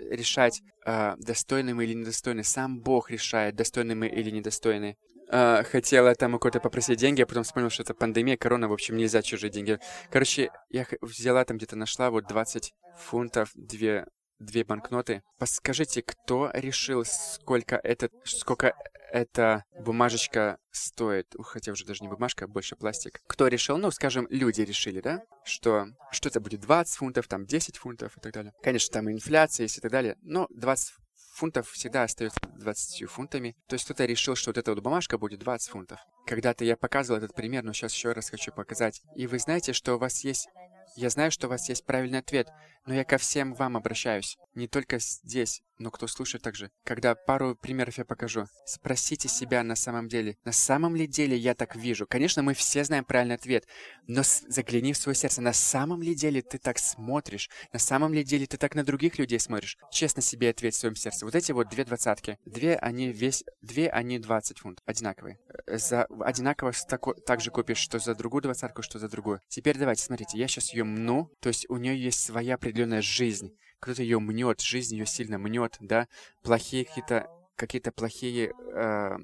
решать, 0.09 0.61
э, 0.85 1.15
достойны 1.17 1.75
мы 1.75 1.83
или 1.83 1.93
недостойны. 1.93 2.43
Сам 2.43 2.79
Бог 2.79 3.11
решает, 3.11 3.55
достойны 3.55 3.95
мы 3.95 4.07
или 4.07 4.31
недостойны. 4.31 4.97
Э, 5.31 5.63
хотела 5.63 6.15
там 6.15 6.33
у 6.33 6.39
кого-то 6.39 6.59
попросить 6.59 6.97
деньги, 6.97 7.21
а 7.21 7.27
потом 7.27 7.43
вспомнил, 7.43 7.69
что 7.69 7.83
это 7.83 7.93
пандемия, 7.93 8.35
корона, 8.35 8.67
в 8.67 8.73
общем, 8.73 8.97
нельзя 8.97 9.21
чужие 9.21 9.51
деньги. 9.51 9.79
Короче, 10.09 10.49
я 10.69 10.87
взяла 11.01 11.45
там 11.45 11.57
где-то 11.57 11.75
нашла 11.75 12.09
вот 12.09 12.27
20 12.27 12.73
фунтов, 12.97 13.51
две 13.53 14.05
две 14.39 14.63
банкноты. 14.63 15.23
Подскажите, 15.37 16.01
кто 16.01 16.49
решил, 16.53 17.05
сколько 17.05 17.75
это, 17.75 18.09
сколько 18.23 18.73
эта 19.11 19.63
бумажечка 19.79 20.57
стоит? 20.71 21.35
Хотя 21.41 21.71
уже 21.71 21.85
даже 21.85 22.03
не 22.03 22.09
бумажка, 22.09 22.45
а 22.45 22.47
больше 22.47 22.75
пластик. 22.75 23.21
Кто 23.27 23.47
решил? 23.47 23.77
Ну, 23.77 23.91
скажем, 23.91 24.27
люди 24.29 24.61
решили, 24.61 25.01
да? 25.01 25.23
Что, 25.43 25.87
что 26.11 26.29
это 26.29 26.39
будет 26.39 26.61
20 26.61 26.97
фунтов, 26.97 27.27
там 27.27 27.45
10 27.45 27.77
фунтов 27.77 28.17
и 28.17 28.19
так 28.21 28.33
далее. 28.33 28.53
Конечно, 28.61 28.93
там 28.93 29.11
инфляция 29.11 29.65
есть 29.65 29.77
и 29.77 29.81
так 29.81 29.91
далее, 29.91 30.15
но 30.21 30.47
20 30.51 30.93
фунтов 31.33 31.69
всегда 31.69 32.03
остается 32.03 32.39
20 32.57 33.09
фунтами. 33.09 33.55
То 33.67 33.75
есть 33.75 33.85
кто-то 33.85 34.05
решил, 34.05 34.35
что 34.35 34.49
вот 34.49 34.57
эта 34.57 34.73
вот 34.73 34.83
бумажка 34.83 35.17
будет 35.17 35.39
20 35.39 35.69
фунтов. 35.69 35.99
Когда-то 36.25 36.65
я 36.65 36.75
показывал 36.75 37.17
этот 37.17 37.33
пример, 37.33 37.63
но 37.63 37.73
сейчас 37.73 37.93
еще 37.93 38.11
раз 38.11 38.29
хочу 38.29 38.51
показать. 38.51 39.01
И 39.15 39.25
вы 39.25 39.39
знаете, 39.39 39.73
что 39.73 39.95
у 39.95 39.97
вас 39.97 40.23
есть 40.23 40.49
я 40.95 41.09
знаю, 41.09 41.31
что 41.31 41.47
у 41.47 41.49
вас 41.49 41.69
есть 41.69 41.85
правильный 41.85 42.19
ответ, 42.19 42.49
но 42.85 42.93
я 42.93 43.03
ко 43.03 43.17
всем 43.17 43.53
вам 43.53 43.77
обращаюсь. 43.77 44.37
Не 44.55 44.67
только 44.67 44.99
здесь, 44.99 45.61
но 45.79 45.91
кто 45.91 46.07
слушает 46.07 46.43
также. 46.43 46.71
Когда 46.83 47.15
пару 47.15 47.55
примеров 47.55 47.97
я 47.97 48.05
покажу. 48.05 48.45
Спросите 48.65 49.27
себя 49.27 49.63
на 49.63 49.75
самом 49.75 50.07
деле. 50.07 50.37
На 50.43 50.51
самом 50.51 50.95
ли 50.95 51.07
деле 51.07 51.35
я 51.35 51.55
так 51.55 51.75
вижу? 51.75 52.05
Конечно, 52.05 52.43
мы 52.43 52.53
все 52.53 52.83
знаем 52.83 53.05
правильный 53.05 53.35
ответ, 53.35 53.65
но 54.07 54.21
загляни 54.23 54.93
в 54.93 54.97
свое 54.97 55.15
сердце. 55.15 55.41
На 55.41 55.53
самом 55.53 56.01
ли 56.01 56.13
деле 56.13 56.41
ты 56.41 56.57
так 56.57 56.77
смотришь? 56.77 57.49
На 57.73 57.79
самом 57.79 58.13
ли 58.13 58.23
деле 58.23 58.45
ты 58.45 58.57
так 58.57 58.75
на 58.75 58.83
других 58.83 59.17
людей 59.17 59.39
смотришь? 59.39 59.77
Честно 59.91 60.21
себе 60.21 60.49
ответь 60.49 60.75
в 60.75 60.79
своем 60.79 60.95
сердце. 60.95 61.25
Вот 61.25 61.35
эти 61.35 61.51
вот 61.51 61.69
две 61.69 61.85
двадцатки. 61.85 62.37
Две 62.45 62.75
они 62.75 63.11
весь... 63.11 63.43
Две 63.61 63.89
они 63.89 64.19
20 64.19 64.59
фунтов. 64.59 64.83
Одинаковые. 64.85 65.39
Э, 65.65 65.77
за... 65.77 66.03
Одинаково 66.19 66.73
тако... 66.87 67.13
так 67.13 67.41
же 67.41 67.51
купишь, 67.51 67.77
что 67.77 67.99
за 67.99 68.15
другую 68.15 68.41
двадцатку, 68.41 68.81
что 68.81 68.99
за 68.99 69.07
другую. 69.07 69.41
Теперь 69.47 69.77
давайте, 69.77 70.03
смотрите. 70.03 70.37
Я 70.37 70.47
сейчас 70.47 70.73
ее 70.73 70.83
мну. 70.83 71.31
То 71.39 71.47
есть 71.47 71.69
у 71.69 71.77
нее 71.77 71.97
есть 72.01 72.19
своя 72.19 72.55
определенная 72.55 73.01
жизнь 73.01 73.55
кто-то 73.79 74.01
ее 74.01 74.19
мнет, 74.19 74.61
жизнь 74.61 74.95
ее 74.95 75.05
сильно 75.05 75.37
мнет, 75.37 75.77
да, 75.79 76.07
плохие 76.43 76.85
какие-то 76.85 77.27
какие-то 77.55 77.91
плохие 77.91 78.53
э, 78.73 79.17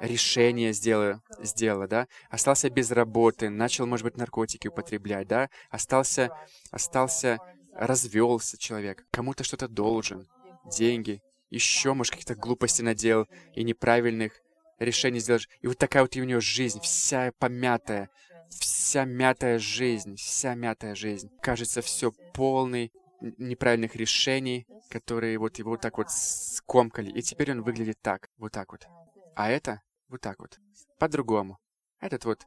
решения 0.00 0.72
сделала, 0.72 1.22
сделала, 1.40 1.88
да, 1.88 2.06
остался 2.28 2.68
без 2.68 2.90
работы, 2.90 3.48
начал, 3.48 3.86
может 3.86 4.04
быть, 4.04 4.16
наркотики 4.16 4.68
употреблять, 4.68 5.26
да, 5.26 5.48
остался, 5.70 6.30
остался, 6.70 7.38
развелся 7.74 8.58
человек, 8.58 9.04
кому-то 9.10 9.42
что-то 9.42 9.68
должен, 9.68 10.28
деньги, 10.66 11.22
еще, 11.50 11.94
может, 11.94 12.12
какие-то 12.12 12.34
глупости 12.34 12.82
надел 12.82 13.26
и 13.54 13.62
неправильных 13.62 14.32
решений 14.78 15.20
сделаешь. 15.20 15.48
И 15.60 15.66
вот 15.66 15.78
такая 15.78 16.02
вот 16.02 16.16
у 16.16 16.24
него 16.24 16.40
жизнь, 16.40 16.80
вся 16.80 17.32
помятая, 17.38 18.10
вся 18.50 19.04
мятая 19.04 19.58
жизнь, 19.58 20.16
вся 20.16 20.54
мятая 20.54 20.94
жизнь. 20.94 21.30
Кажется, 21.42 21.82
все 21.82 22.12
полный 22.34 22.90
неправильных 23.38 23.96
решений, 23.96 24.66
которые 24.90 25.38
вот 25.38 25.58
его 25.58 25.70
вот 25.70 25.80
так 25.80 25.98
вот 25.98 26.10
скомкали. 26.10 27.10
И 27.10 27.22
теперь 27.22 27.52
он 27.52 27.62
выглядит 27.62 27.98
так, 28.00 28.28
вот 28.38 28.52
так 28.52 28.72
вот. 28.72 28.86
А 29.34 29.50
это 29.50 29.80
вот 30.08 30.20
так 30.20 30.38
вот, 30.40 30.58
по-другому. 30.98 31.58
Этот 32.00 32.24
вот, 32.24 32.46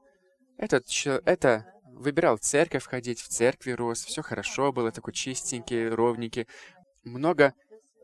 этот, 0.57 0.85
это 1.25 1.65
выбирал 1.85 2.37
церковь 2.37 2.85
ходить, 2.85 3.21
в 3.21 3.27
церкви 3.29 3.71
рос, 3.71 4.03
все 4.03 4.21
хорошо 4.21 4.71
было, 4.71 4.91
такой 4.91 5.13
чистенький, 5.13 5.89
ровненький. 5.89 6.47
Много, 7.03 7.53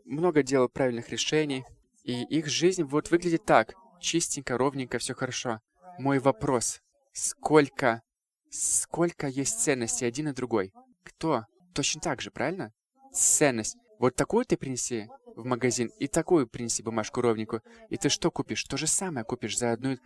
много 0.06 0.44
делал 0.44 0.70
правильных 0.70 1.10
решений. 1.10 1.66
И 2.04 2.24
их 2.24 2.48
жизнь 2.48 2.84
вот 2.84 3.12
выглядит 3.12 3.46
так, 3.46 3.74
чистенько, 4.00 4.58
ровненько, 4.58 4.98
все 4.98 5.14
хорошо. 5.14 5.60
Мой 6.00 6.20
вопрос, 6.20 6.82
сколько, 7.12 8.02
сколько 8.50 9.28
есть 9.28 9.60
ценностей 9.60 10.06
один 10.06 10.30
и 10.30 10.34
другой? 10.34 10.74
Кто 11.04 11.46
точно 11.74 12.02
так 12.02 12.22
же, 12.22 12.32
правильно? 12.32 12.74
Ценность. 13.14 13.78
Вот 14.00 14.16
такую 14.16 14.46
ты 14.46 14.58
принеси 14.58 15.08
в 15.36 15.46
магазин 15.46 15.92
и 16.00 16.08
такую 16.08 16.48
принеси 16.48 16.84
бумажку 16.84 17.22
ровненькую. 17.22 17.62
И 17.90 17.98
ты 17.98 18.10
что 18.10 18.32
купишь? 18.32 18.64
То 18.64 18.78
же 18.78 18.88
самое 18.88 19.26
купишь 19.26 19.58
за 19.58 19.72
одну... 19.72 19.98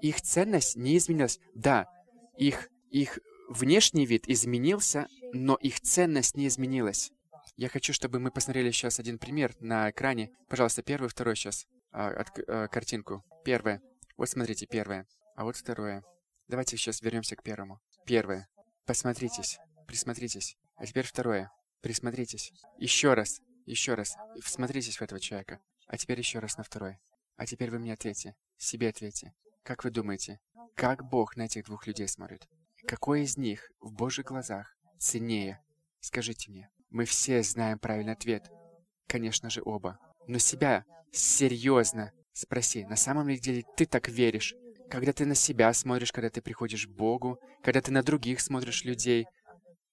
Их 0.00 0.20
ценность 0.22 0.76
не 0.76 0.96
изменилась. 0.96 1.38
Да, 1.54 1.86
их, 2.38 2.70
их 2.90 3.18
внешний 3.48 4.06
вид 4.06 4.28
изменился, 4.28 5.08
но 5.32 5.56
их 5.56 5.80
ценность 5.80 6.36
не 6.36 6.46
изменилась. 6.46 7.12
Я 7.56 7.68
хочу, 7.68 7.92
чтобы 7.92 8.18
мы 8.18 8.30
посмотрели 8.30 8.70
сейчас 8.70 8.98
один 8.98 9.18
пример 9.18 9.54
на 9.60 9.90
экране. 9.90 10.30
Пожалуйста, 10.48 10.82
первый, 10.82 11.08
второй 11.08 11.36
сейчас. 11.36 11.66
А, 11.92 12.08
от, 12.08 12.28
а, 12.48 12.68
картинку. 12.68 13.24
Первое. 13.44 13.82
Вот 14.16 14.30
смотрите, 14.30 14.66
первое. 14.66 15.06
А 15.36 15.44
вот 15.44 15.56
второе. 15.56 16.02
Давайте 16.48 16.76
сейчас 16.76 17.02
вернемся 17.02 17.36
к 17.36 17.42
первому. 17.42 17.80
Первое. 18.06 18.48
Посмотритесь, 18.86 19.58
присмотритесь. 19.86 20.56
А 20.80 20.86
теперь 20.86 21.04
второе. 21.04 21.52
Присмотритесь. 21.82 22.54
Еще 22.78 23.12
раз. 23.12 23.42
Еще 23.66 23.92
раз. 23.94 24.16
Всмотритесь 24.42 24.96
в 24.96 25.02
этого 25.02 25.20
человека. 25.20 25.60
А 25.86 25.98
теперь 25.98 26.18
еще 26.18 26.38
раз 26.38 26.56
на 26.56 26.64
второе. 26.64 26.98
А 27.36 27.44
теперь 27.44 27.70
вы 27.70 27.78
мне 27.78 27.92
ответьте. 27.92 28.34
Себе 28.56 28.88
ответьте. 28.88 29.34
Как 29.62 29.84
вы 29.84 29.90
думаете, 29.90 30.40
как 30.74 31.04
Бог 31.04 31.36
на 31.36 31.42
этих 31.42 31.66
двух 31.66 31.86
людей 31.86 32.08
смотрит? 32.08 32.48
Какой 32.86 33.24
из 33.24 33.36
них 33.36 33.70
в 33.80 33.92
Божьих 33.92 34.24
глазах 34.24 34.74
ценнее? 34.98 35.62
Скажите 36.00 36.50
мне. 36.50 36.70
Мы 36.88 37.04
все 37.04 37.42
знаем 37.42 37.78
правильный 37.78 38.14
ответ. 38.14 38.50
Конечно 39.06 39.50
же, 39.50 39.60
оба. 39.62 39.98
Но 40.28 40.38
себя 40.38 40.86
серьезно 41.12 42.10
спроси, 42.32 42.86
на 42.86 42.96
самом 42.96 43.28
ли 43.28 43.38
деле 43.38 43.64
ты 43.76 43.84
так 43.84 44.08
веришь? 44.08 44.54
Когда 44.88 45.12
ты 45.12 45.26
на 45.26 45.34
себя 45.34 45.74
смотришь, 45.74 46.10
когда 46.10 46.30
ты 46.30 46.40
приходишь 46.40 46.86
к 46.86 46.90
Богу, 46.90 47.38
когда 47.62 47.82
ты 47.82 47.92
на 47.92 48.02
других 48.02 48.40
смотришь 48.40 48.84
людей, 48.84 49.26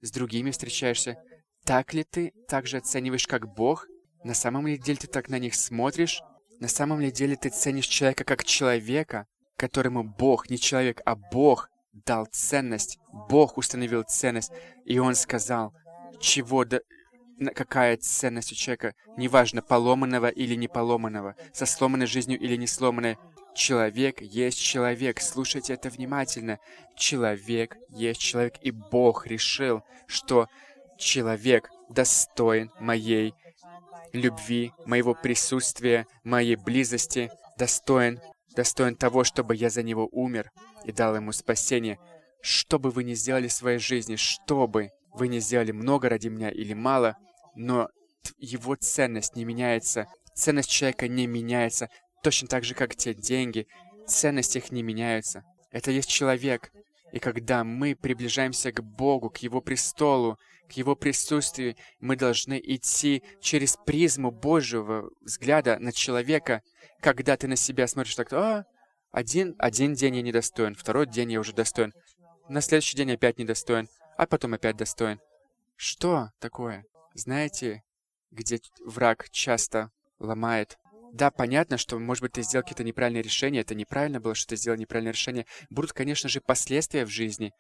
с 0.02 0.12
другими 0.12 0.52
встречаешься, 0.52 1.18
так 1.66 1.94
ли 1.94 2.04
ты 2.04 2.34
также 2.48 2.78
оцениваешь 2.78 3.28
как 3.28 3.54
Бог? 3.54 3.88
На 4.24 4.34
самом 4.34 4.68
ли 4.68 4.78
деле 4.78 4.98
ты 4.98 5.08
так 5.08 5.30
на 5.30 5.40
них 5.40 5.56
смотришь? 5.56 6.22
На 6.60 6.68
самом 6.68 7.02
ли 7.02 7.12
деле 7.12 7.36
ты 7.36 7.50
ценишь 7.50 7.88
человека 7.88 8.24
как 8.24 8.44
человека, 8.44 9.28
которому 9.58 10.04
Бог, 10.04 10.50
не 10.50 10.58
человек, 10.58 11.02
а 11.06 11.16
Бог 11.16 11.70
дал 12.06 12.28
ценность, 12.32 13.00
Бог 13.30 13.58
установил 13.58 14.04
ценность, 14.04 14.52
и 14.86 15.00
Он 15.00 15.16
сказал, 15.16 15.74
чего 16.20 16.64
да, 16.64 16.80
какая 17.54 17.98
ценность 17.98 18.52
у 18.52 18.56
человека, 18.56 18.96
неважно, 19.18 19.62
поломанного 19.62 20.28
или 20.28 20.56
не 20.56 20.68
поломанного, 20.68 21.36
со 21.54 21.66
сломанной 21.66 22.08
жизнью 22.08 22.40
или 22.40 22.56
не 22.56 22.68
сломанной, 22.68 23.18
Человек 23.58 24.22
есть 24.22 24.60
человек. 24.60 25.20
Слушайте 25.20 25.74
это 25.74 25.90
внимательно. 25.90 26.60
Человек 26.96 27.76
есть 27.90 28.22
человек. 28.22 28.54
И 28.62 28.70
Бог 28.70 29.26
решил, 29.26 29.82
что 30.06 30.48
человек 31.00 31.68
достоин 31.90 32.72
моей 32.80 33.34
любви, 34.14 34.74
моего 34.86 35.16
присутствия, 35.16 36.06
моей 36.24 36.56
близости, 36.56 37.32
достоин, 37.58 38.20
достоин 38.56 38.96
того, 38.96 39.24
чтобы 39.24 39.56
я 39.56 39.72
за 39.72 39.82
него 39.82 40.08
умер 40.12 40.52
и 40.86 40.92
дал 40.92 41.16
ему 41.16 41.32
спасение. 41.32 41.98
Что 42.44 42.78
бы 42.78 42.92
вы 42.92 43.04
ни 43.06 43.16
сделали 43.16 43.48
в 43.48 43.54
своей 43.54 43.80
жизни, 43.80 44.18
что 44.18 44.68
бы 44.68 44.92
вы 45.16 45.30
ни 45.30 45.40
сделали 45.40 45.72
много 45.72 46.10
ради 46.10 46.28
меня 46.28 46.52
или 46.52 46.76
мало, 46.76 47.18
но 47.56 47.90
его 48.38 48.76
ценность 48.76 49.36
не 49.36 49.46
меняется, 49.46 50.06
ценность 50.36 50.70
человека 50.70 51.08
не 51.08 51.26
меняется, 51.26 51.90
Точно 52.28 52.50
так 52.50 52.66
же, 52.66 52.74
как 52.74 52.94
те 52.94 53.14
деньги, 53.14 53.70
ценности 54.06 54.58
их 54.58 54.70
не 54.70 54.84
меняются. 54.84 55.46
Это 55.72 55.92
есть 55.92 56.10
человек. 56.10 56.74
И 57.14 57.20
когда 57.20 57.64
мы 57.64 57.96
приближаемся 57.96 58.74
к 58.74 58.84
Богу, 58.84 59.30
к 59.30 59.38
Его 59.38 59.62
престолу, 59.62 60.38
к 60.68 60.74
Его 60.74 60.98
присутствию, 60.98 61.78
мы 62.02 62.18
должны 62.18 62.60
идти 62.62 63.24
через 63.40 63.78
призму 63.78 64.32
Божьего 64.32 65.10
взгляда 65.22 65.80
на 65.80 65.94
человека, 65.94 66.64
когда 67.00 67.38
ты 67.38 67.48
на 67.48 67.56
себя 67.56 67.88
смотришь 67.88 68.16
так, 68.16 68.34
а, 68.34 68.66
один, 69.12 69.56
один 69.58 69.94
день 69.94 70.18
я 70.18 70.22
недостоин, 70.22 70.76
второй 70.76 71.08
день 71.08 71.32
я 71.32 71.40
уже 71.40 71.54
достоин, 71.54 71.94
на 72.50 72.60
следующий 72.60 72.98
день 72.98 73.14
опять 73.14 73.40
недостоин, 73.40 73.88
а 74.18 74.28
потом 74.28 74.54
опять 74.54 74.76
достоин. 74.76 75.22
Что 75.78 76.32
такое? 76.40 76.84
Знаете, 77.14 77.84
где 78.32 78.60
враг 78.84 79.30
часто 79.30 79.92
ломает 80.20 80.78
да, 81.14 81.32
понятно, 81.32 81.78
что, 81.78 81.98
может 82.00 82.22
быть, 82.22 82.34
ты 82.34 82.44
сделал 82.44 82.64
какие-то 82.64 82.84
неправильные 82.84 83.24
решения, 83.24 83.62
это 83.62 83.76
неправильно 83.76 84.20
было, 84.20 84.36
что 84.36 84.50
ты 84.50 84.56
сделал 84.56 84.78
неправильное 84.78 85.14
решение. 85.14 85.46
Будут, 85.70 85.94
конечно 85.94 86.30
же, 86.30 86.42
последствия 86.42 87.06
в 87.06 87.10
жизни, 87.10 87.54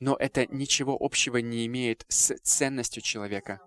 но 0.00 0.16
это 0.18 0.46
ничего 0.46 0.96
общего 0.98 1.38
не 1.38 1.66
имеет 1.66 2.04
с 2.08 2.36
ценностью 2.38 3.02
человека. 3.02 3.60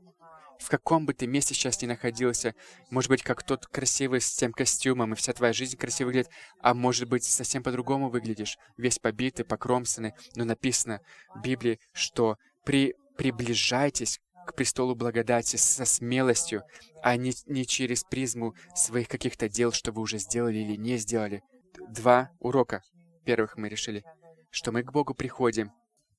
В 0.60 0.70
каком 0.70 1.06
бы 1.06 1.14
ты 1.14 1.28
месте 1.28 1.54
сейчас 1.54 1.82
ни 1.82 1.86
находился, 1.86 2.56
может 2.90 3.10
быть, 3.10 3.22
как 3.22 3.44
тот 3.44 3.68
красивый 3.68 4.22
с 4.22 4.32
тем 4.32 4.52
костюмом, 4.52 5.14
и 5.14 5.16
вся 5.16 5.34
твоя 5.34 5.54
жизнь 5.54 5.78
красиво 5.78 6.08
выглядит, 6.08 6.32
а 6.62 6.74
может 6.74 7.08
быть, 7.08 7.24
совсем 7.24 7.62
по-другому 7.62 8.10
выглядишь, 8.10 8.58
весь 8.76 8.98
побитый, 8.98 9.46
покромсанный, 9.46 10.14
но 10.36 10.46
написано 10.46 11.02
в 11.36 11.42
Библии, 11.42 11.80
что 11.94 12.38
при 12.66 12.96
приближайтесь 13.18 14.20
к 14.48 14.56
престолу 14.56 14.96
благодати 14.96 15.58
со 15.58 15.86
смелостью, 15.86 16.64
а 17.04 17.16
не, 17.16 17.34
не 17.46 17.66
через 17.66 18.04
призму 18.04 18.56
своих 18.76 19.08
каких-то 19.08 19.48
дел, 19.50 19.72
что 19.72 19.92
вы 19.92 20.02
уже 20.02 20.18
сделали 20.18 20.58
или 20.58 20.76
не 20.76 20.98
сделали. 20.98 21.44
Два 21.90 22.32
урока. 22.40 22.82
Первых 23.26 23.58
мы 23.58 23.70
решили, 23.70 24.04
что 24.50 24.72
мы 24.72 24.84
к 24.84 24.92
Богу 24.92 25.14
приходим. 25.14 25.72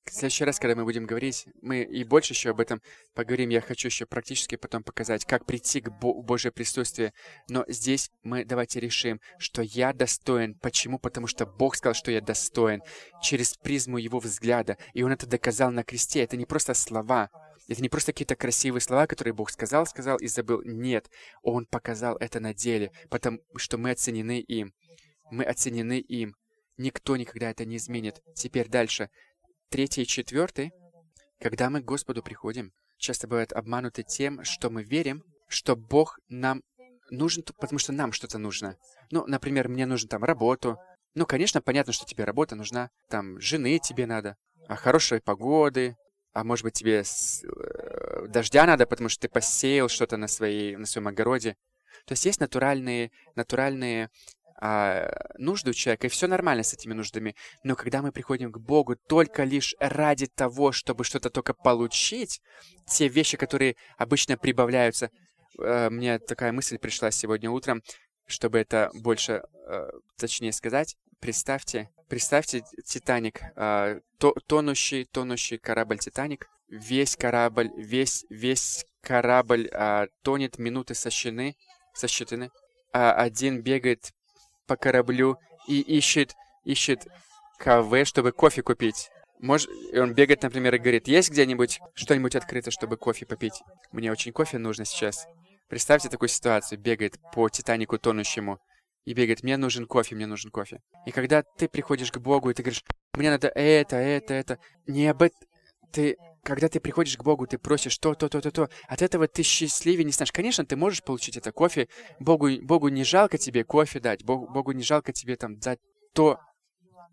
В 0.05 0.11
следующий 0.11 0.45
раз, 0.45 0.59
когда 0.59 0.75
мы 0.75 0.85
будем 0.85 1.05
говорить, 1.05 1.47
мы 1.61 1.83
и 1.83 2.03
больше 2.03 2.33
еще 2.33 2.51
об 2.51 2.61
этом 2.61 2.81
поговорим. 3.15 3.51
Я 3.51 3.61
хочу 3.61 3.89
еще 3.89 4.07
практически 4.07 4.57
потом 4.57 4.83
показать, 4.83 5.27
как 5.27 5.45
прийти 5.45 5.83
к 5.83 5.91
Бо 5.91 6.23
Божье 6.23 6.51
присутствие. 6.51 7.13
Но 7.49 7.65
здесь 7.69 8.11
мы 8.23 8.47
давайте 8.47 8.81
решим, 8.81 9.21
что 9.39 9.61
я 9.61 9.93
достоин. 9.93 10.55
Почему? 10.55 10.99
Потому 10.99 11.27
что 11.27 11.45
Бог 11.45 11.77
сказал, 11.77 11.95
что 11.95 12.11
я 12.11 12.23
достоин. 12.23 12.81
Через 13.23 13.55
призму 13.59 13.99
Его 13.99 14.19
взгляда. 14.19 14.79
И 14.95 15.03
Он 15.03 15.13
это 15.13 15.27
доказал 15.27 15.71
на 15.73 15.85
кресте. 15.85 16.23
Это 16.23 16.39
не 16.39 16.47
просто 16.47 16.73
слова. 16.73 17.29
Это 17.69 17.83
не 17.83 17.91
просто 17.91 18.13
какие-то 18.13 18.35
красивые 18.35 18.81
слова, 18.81 19.07
которые 19.07 19.35
Бог 19.35 19.51
сказал, 19.51 19.87
сказал 19.87 20.17
и 20.17 20.27
забыл. 20.27 20.63
Нет, 20.65 21.11
Он 21.43 21.67
показал 21.67 22.17
это 22.17 22.41
на 22.41 22.55
деле, 22.55 22.91
потому 23.11 23.41
что 23.57 23.77
мы 23.77 23.91
оценены 23.91 24.41
им. 24.41 24.73
Мы 25.31 25.45
оценены 25.45 26.01
им. 26.01 26.35
Никто 26.79 27.17
никогда 27.17 27.51
это 27.51 27.67
не 27.67 27.77
изменит. 27.77 28.23
Теперь 28.35 28.69
дальше. 28.69 29.11
Третий 29.69 30.03
и 30.03 30.07
четвертый. 30.07 30.73
Когда 31.41 31.69
мы 31.69 31.83
к 31.83 31.85
Господу 31.85 32.23
приходим, 32.23 32.73
часто 32.97 33.29
бывает 33.29 33.53
обмануты 33.53 34.03
тем, 34.03 34.43
что 34.45 34.71
мы 34.71 34.83
верим, 34.83 35.23
что 35.47 35.77
Бог 35.77 36.19
нам 36.29 36.63
нужен, 37.11 37.43
потому 37.43 37.79
что 37.79 37.93
нам 37.93 38.13
что-то 38.13 38.39
нужно. 38.39 38.77
Ну, 39.11 39.27
например, 39.27 39.69
мне 39.69 39.85
нужно 39.85 40.09
там 40.09 40.25
работу. 40.25 40.79
Ну, 41.15 41.27
конечно, 41.27 41.61
понятно, 41.61 41.93
что 41.93 42.07
тебе 42.07 42.25
работа 42.25 42.57
нужна. 42.57 42.91
Там 43.11 43.39
жены 43.41 43.79
тебе 43.79 44.07
надо, 44.07 44.37
а 44.69 44.77
хорошей 44.77 45.21
погоды, 45.21 45.97
а 46.39 46.45
может 46.45 46.63
быть 46.63 46.75
тебе 46.75 47.03
с, 47.03 47.43
э, 47.45 48.27
дождя 48.29 48.65
надо, 48.65 48.87
потому 48.87 49.09
что 49.09 49.23
ты 49.23 49.29
посеял 49.29 49.89
что-то 49.89 50.17
на, 50.17 50.29
своей, 50.29 50.77
на 50.77 50.87
своем 50.87 51.09
огороде. 51.09 51.57
То 52.07 52.13
есть 52.13 52.25
есть 52.27 52.41
натуральные, 52.41 53.11
натуральные 53.35 54.11
а, 54.61 55.11
нужды 55.37 55.71
у 55.71 55.75
человека, 55.75 56.07
и 56.07 56.11
все 56.11 56.29
нормально 56.29 56.63
с 56.63 56.73
этими 56.73 56.93
нуждами. 56.93 57.35
Но 57.65 57.75
когда 57.75 58.03
мы 58.03 58.13
приходим 58.13 58.53
к 58.53 58.59
Богу 58.59 58.95
только 58.95 59.43
лишь 59.43 59.75
ради 59.81 60.27
того, 60.27 60.71
чтобы 60.71 61.03
что-то 61.03 61.29
только 61.29 61.55
получить, 61.55 62.41
те 62.87 63.09
вещи, 63.09 63.37
которые 63.37 63.75
обычно 63.97 64.37
прибавляются, 64.37 65.11
э, 65.59 65.91
мне 65.91 66.21
такая 66.21 66.53
мысль 66.53 66.79
пришла 66.79 67.11
сегодня 67.11 67.51
утром, 67.51 67.83
чтобы 68.29 68.59
это 68.59 68.91
больше 68.95 69.43
э, 69.67 69.91
точнее 70.17 70.53
сказать, 70.53 70.97
представьте, 71.19 71.89
представьте 72.09 72.63
Титаник, 72.85 73.41
э, 73.57 74.01
то, 74.19 74.35
тонущий, 74.47 75.05
тонущий 75.07 75.59
корабль 75.59 75.99
Титаник, 75.99 76.49
весь 76.69 77.17
корабль, 77.17 77.71
весь, 77.77 78.27
весь 78.29 78.85
корабль 79.01 79.69
э, 79.73 80.07
тонет, 80.23 80.59
минуты 80.59 80.95
сощены, 80.95 81.57
сосчитаны, 81.95 82.51
а 82.93 83.13
один 83.13 83.63
бегает 83.63 84.13
по 84.67 84.77
кораблю 84.77 85.39
и 85.67 85.81
ищет, 85.81 86.35
ищет 86.65 87.07
КВ, 87.59 88.05
чтобы 88.05 88.33
кофе 88.33 88.63
купить. 88.63 89.11
Может, 89.41 89.71
он 89.95 90.15
бегает, 90.15 90.43
например, 90.43 90.75
и 90.75 90.79
говорит, 90.79 91.09
есть 91.09 91.31
где-нибудь 91.31 91.81
что-нибудь 91.95 92.37
открыто, 92.37 92.71
чтобы 92.71 92.97
кофе 92.97 93.25
попить? 93.25 93.63
Мне 93.93 94.13
очень 94.13 94.33
кофе 94.33 94.59
нужно 94.59 94.85
сейчас. 94.85 95.27
Представьте 95.69 96.09
такую 96.09 96.29
ситуацию. 96.29 96.79
Бегает 96.79 97.19
по 97.33 97.49
Титанику 97.49 97.99
тонущему 97.99 98.59
и 99.05 99.15
бегает, 99.15 99.43
мне 99.43 99.57
нужен 99.57 99.87
кофе, 99.87 100.15
мне 100.15 100.27
нужен 100.27 100.51
кофе. 100.51 100.81
И 101.07 101.11
когда 101.13 101.43
ты 101.43 101.69
приходишь 101.69 102.13
к 102.13 102.19
Богу, 102.19 102.51
и 102.51 102.55
ты 102.55 102.63
говоришь, 102.63 102.85
мне 103.15 103.31
надо 103.31 103.49
это, 103.49 103.97
это, 103.97 104.35
это, 104.35 104.59
не 104.87 105.07
об 105.07 105.23
этом... 105.23 105.39
Ты, 105.91 106.19
когда 106.43 106.69
ты 106.69 106.81
приходишь 106.81 107.17
к 107.17 107.23
Богу, 107.23 107.47
ты 107.47 107.57
просишь 107.57 107.97
то, 107.97 108.15
то, 108.15 108.29
то, 108.29 108.43
то, 108.43 108.51
то. 108.51 108.69
От 108.87 109.01
этого 109.01 109.27
ты 109.27 109.43
счастливее 109.43 110.05
не 110.05 110.13
знаешь. 110.13 110.33
Конечно, 110.33 110.67
ты 110.67 110.77
можешь 110.77 111.03
получить 111.03 111.39
это 111.39 111.51
кофе. 111.51 111.89
Богу, 112.21 112.51
Богу 112.61 112.89
не 112.89 113.05
жалко 113.05 113.39
тебе 113.39 113.65
кофе 113.65 113.99
дать. 113.99 114.23
Богу, 114.25 114.47
Богу 114.53 114.73
не 114.73 114.83
жалко 114.83 115.13
тебе 115.15 115.37
там 115.37 115.59
дать 115.59 115.79
то, 116.13 116.39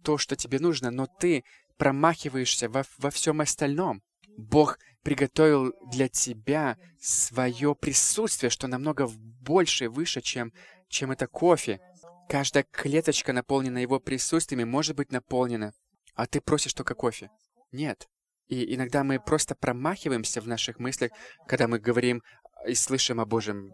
то, 0.03 0.17
что 0.17 0.35
тебе 0.35 0.59
нужно. 0.59 0.91
Но 0.91 1.07
ты 1.07 1.45
промахиваешься 1.77 2.67
во, 2.67 2.83
во 2.97 3.09
всем 3.09 3.39
остальном. 3.39 4.01
Бог 4.37 4.77
приготовил 5.03 5.73
для 5.91 6.07
тебя 6.07 6.77
свое 6.99 7.75
присутствие, 7.75 8.49
что 8.49 8.67
намного 8.67 9.07
больше 9.07 9.85
и 9.85 9.87
выше, 9.87 10.21
чем, 10.21 10.51
чем 10.89 11.11
это 11.11 11.27
кофе. 11.27 11.79
Каждая 12.27 12.65
клеточка, 12.71 13.33
наполнена 13.33 13.77
его 13.77 13.99
присутствием, 13.99 14.67
может 14.67 14.95
быть 14.95 15.11
наполнена. 15.11 15.73
А 16.15 16.25
ты 16.25 16.41
просишь 16.41 16.73
только 16.73 16.95
кофе. 16.95 17.29
Нет. 17.71 18.07
И 18.47 18.73
иногда 18.75 19.03
мы 19.03 19.19
просто 19.19 19.55
промахиваемся 19.55 20.41
в 20.41 20.47
наших 20.47 20.79
мыслях, 20.79 21.11
когда 21.47 21.67
мы 21.67 21.79
говорим 21.79 22.23
и 22.67 22.73
слышим 22.73 23.19
о 23.19 23.25
Божьем 23.25 23.71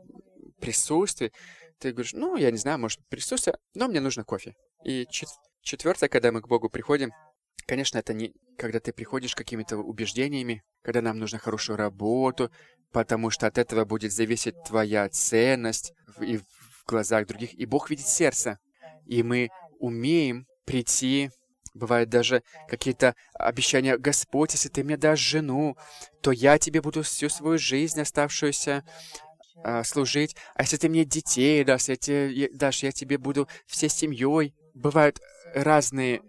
присутствии. 0.60 1.32
Ты 1.80 1.92
говоришь, 1.92 2.14
ну, 2.14 2.36
я 2.36 2.52
не 2.52 2.58
знаю, 2.58 2.80
может, 2.80 3.00
присутствие, 3.08 3.58
но 3.74 3.88
мне 3.88 4.00
нужно 4.00 4.24
кофе. 4.24 4.56
И 4.84 5.08
чет 5.10 5.30
четвертое, 5.62 6.10
когда 6.10 6.32
мы 6.32 6.42
к 6.42 6.48
Богу 6.48 6.70
приходим, 6.70 7.12
конечно, 7.66 7.98
это 7.98 8.14
не 8.14 8.34
когда 8.58 8.80
ты 8.80 8.94
приходишь 8.94 9.36
какими-то 9.36 9.78
убеждениями, 9.78 10.64
когда 10.84 11.02
нам 11.02 11.18
нужно 11.18 11.40
хорошую 11.40 11.78
работу, 11.78 12.52
потому 12.92 13.30
что 13.30 13.48
от 13.48 13.58
этого 13.58 13.86
будет 13.86 14.12
зависеть 14.12 14.56
твоя 14.64 15.10
ценность 15.10 15.94
и 16.20 16.38
в 16.38 16.86
глазах 16.86 17.28
других. 17.28 17.54
И 17.54 17.66
Бог 17.66 17.90
видит 17.90 18.08
сердце. 18.08 18.60
И 19.06 19.24
мы 19.24 19.50
умеем 19.80 20.46
прийти 20.66 21.32
Бывают 21.74 22.10
даже 22.10 22.44
какие-то 22.68 23.16
обещания, 23.34 23.98
Господь, 23.98 24.52
если 24.54 24.68
ты 24.68 24.84
мне 24.84 24.98
дашь 24.98 25.20
жену, 25.20 25.78
то 26.22 26.32
я 26.32 26.58
тебе 26.58 26.82
буду 26.82 27.02
всю 27.02 27.30
свою 27.30 27.58
жизнь 27.58 28.02
оставшуюся 28.02 28.84
э, 29.64 29.84
служить. 29.86 30.36
А 30.56 30.64
если 30.64 30.76
ты 30.76 30.90
мне 30.90 31.06
детей 31.06 31.64
дашь, 31.64 31.88
я 31.88 31.96
тебе, 31.96 32.50
дашь, 32.50 32.84
я 32.84 32.92
тебе 32.92 33.18
буду 33.18 33.48
всей 33.68 33.90
семьей. 33.90 34.54
Бывают 34.74 35.22
разные 35.56 36.22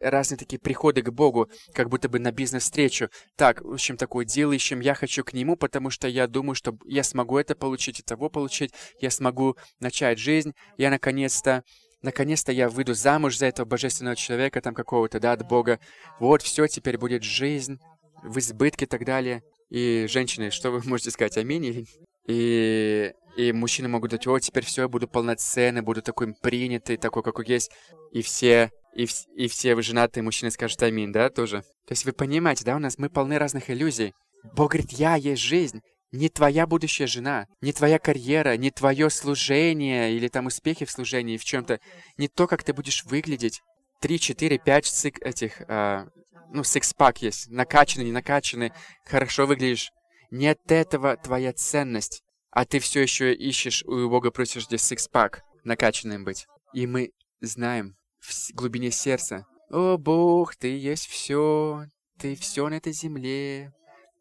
разные 0.00 0.38
такие 0.38 0.58
приходы 0.58 1.02
к 1.02 1.10
Богу, 1.10 1.48
как 1.72 1.88
будто 1.88 2.08
бы 2.08 2.18
на 2.18 2.32
бизнес-встречу. 2.32 3.08
Так, 3.36 3.62
в 3.62 3.72
общем, 3.72 3.96
такое 3.96 4.24
дело 4.24 4.52
ищем, 4.52 4.80
я 4.80 4.94
хочу 4.94 5.24
к 5.24 5.32
Нему, 5.32 5.56
потому 5.56 5.90
что 5.90 6.08
я 6.08 6.26
думаю, 6.26 6.54
что 6.54 6.76
я 6.84 7.02
смогу 7.02 7.38
это 7.38 7.54
получить 7.54 8.00
и 8.00 8.02
того 8.02 8.30
получить, 8.30 8.72
я 9.00 9.10
смогу 9.10 9.56
начать 9.78 10.18
жизнь, 10.18 10.54
я 10.78 10.90
наконец-то 10.90 11.62
наконец-то 12.02 12.50
я 12.50 12.70
выйду 12.70 12.94
замуж 12.94 13.36
за 13.36 13.46
этого 13.46 13.66
божественного 13.66 14.16
человека, 14.16 14.62
там 14.62 14.74
какого-то, 14.74 15.20
да, 15.20 15.32
от 15.32 15.46
Бога. 15.46 15.78
Вот, 16.18 16.40
все, 16.40 16.66
теперь 16.66 16.96
будет 16.96 17.22
жизнь 17.22 17.78
в 18.22 18.38
избытке 18.38 18.86
и 18.86 18.88
так 18.88 19.04
далее. 19.04 19.42
И 19.68 20.06
женщины, 20.08 20.50
что 20.50 20.70
вы 20.70 20.82
можете 20.88 21.10
сказать, 21.10 21.36
аминь? 21.36 21.86
И, 22.26 23.12
и 23.36 23.52
мужчины 23.52 23.88
могут 23.88 24.10
говорить, 24.10 24.26
о, 24.26 24.38
теперь 24.38 24.64
все, 24.64 24.82
я 24.82 24.88
буду 24.88 25.08
полноценный, 25.08 25.82
буду 25.82 26.02
такой 26.02 26.34
принятый, 26.34 26.96
такой, 26.96 27.22
какой 27.22 27.46
есть. 27.46 27.70
И 28.12 28.22
все 28.22 28.70
и, 28.94 29.06
в, 29.06 29.12
и 29.36 29.48
все 29.48 29.80
женатые 29.80 30.22
мужчины 30.22 30.50
скажут 30.50 30.82
аминь, 30.82 31.12
да, 31.12 31.30
тоже? 31.30 31.62
То 31.86 31.92
есть 31.92 32.04
вы 32.04 32.12
понимаете, 32.12 32.64
да, 32.64 32.76
у 32.76 32.78
нас 32.78 32.98
мы 32.98 33.08
полны 33.08 33.38
разных 33.38 33.70
иллюзий. 33.70 34.14
Бог 34.54 34.72
говорит, 34.72 34.92
я 34.92 35.16
есть 35.16 35.42
жизнь. 35.42 35.80
Не 36.12 36.28
твоя 36.28 36.66
будущая 36.66 37.06
жена, 37.06 37.46
не 37.60 37.72
твоя 37.72 38.00
карьера, 38.00 38.56
не 38.56 38.72
твое 38.72 39.10
служение 39.10 40.12
или 40.12 40.26
там 40.26 40.46
успехи 40.46 40.84
в 40.84 40.90
служении 40.90 41.36
в 41.36 41.44
чем-то, 41.44 41.78
не 42.16 42.26
то, 42.26 42.48
как 42.48 42.64
ты 42.64 42.72
будешь 42.72 43.04
выглядеть. 43.04 43.60
Три, 44.00 44.18
четыре, 44.18 44.58
пять 44.58 44.86
цик 44.86 45.24
этих, 45.24 45.60
э, 45.68 46.06
ну, 46.52 46.64
сикс-пак 46.64 47.22
есть, 47.22 47.48
накачанный, 47.48 48.06
не 48.06 48.12
накачанный, 48.12 48.72
хорошо 49.04 49.46
выглядишь. 49.46 49.92
От 50.32 50.72
этого 50.72 51.16
твоя 51.16 51.52
ценность, 51.52 52.22
а 52.50 52.64
ты 52.64 52.80
все 52.80 53.02
еще 53.02 53.32
ищешь 53.32 53.84
у 53.84 54.08
Бога 54.08 54.32
просишь 54.32 54.64
здесь 54.64 54.82
сикс-пак, 54.82 55.42
накачанным 55.62 56.24
быть. 56.24 56.46
И 56.72 56.88
мы 56.88 57.12
знаем, 57.40 57.94
в 58.20 58.54
глубине 58.54 58.90
сердца, 58.90 59.46
«О, 59.70 59.96
Бог, 59.96 60.56
Ты 60.56 60.78
есть 60.78 61.06
все, 61.06 61.86
Ты 62.18 62.34
все 62.34 62.68
на 62.68 62.74
этой 62.74 62.92
земле, 62.92 63.72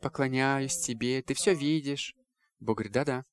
поклоняюсь 0.01 0.77
Тебе, 0.77 1.21
Ты 1.21 1.33
все 1.33 1.53
видишь». 1.53 2.15
Бог 2.59 2.77
говорит, 2.77 2.93
да-да, 2.93 3.25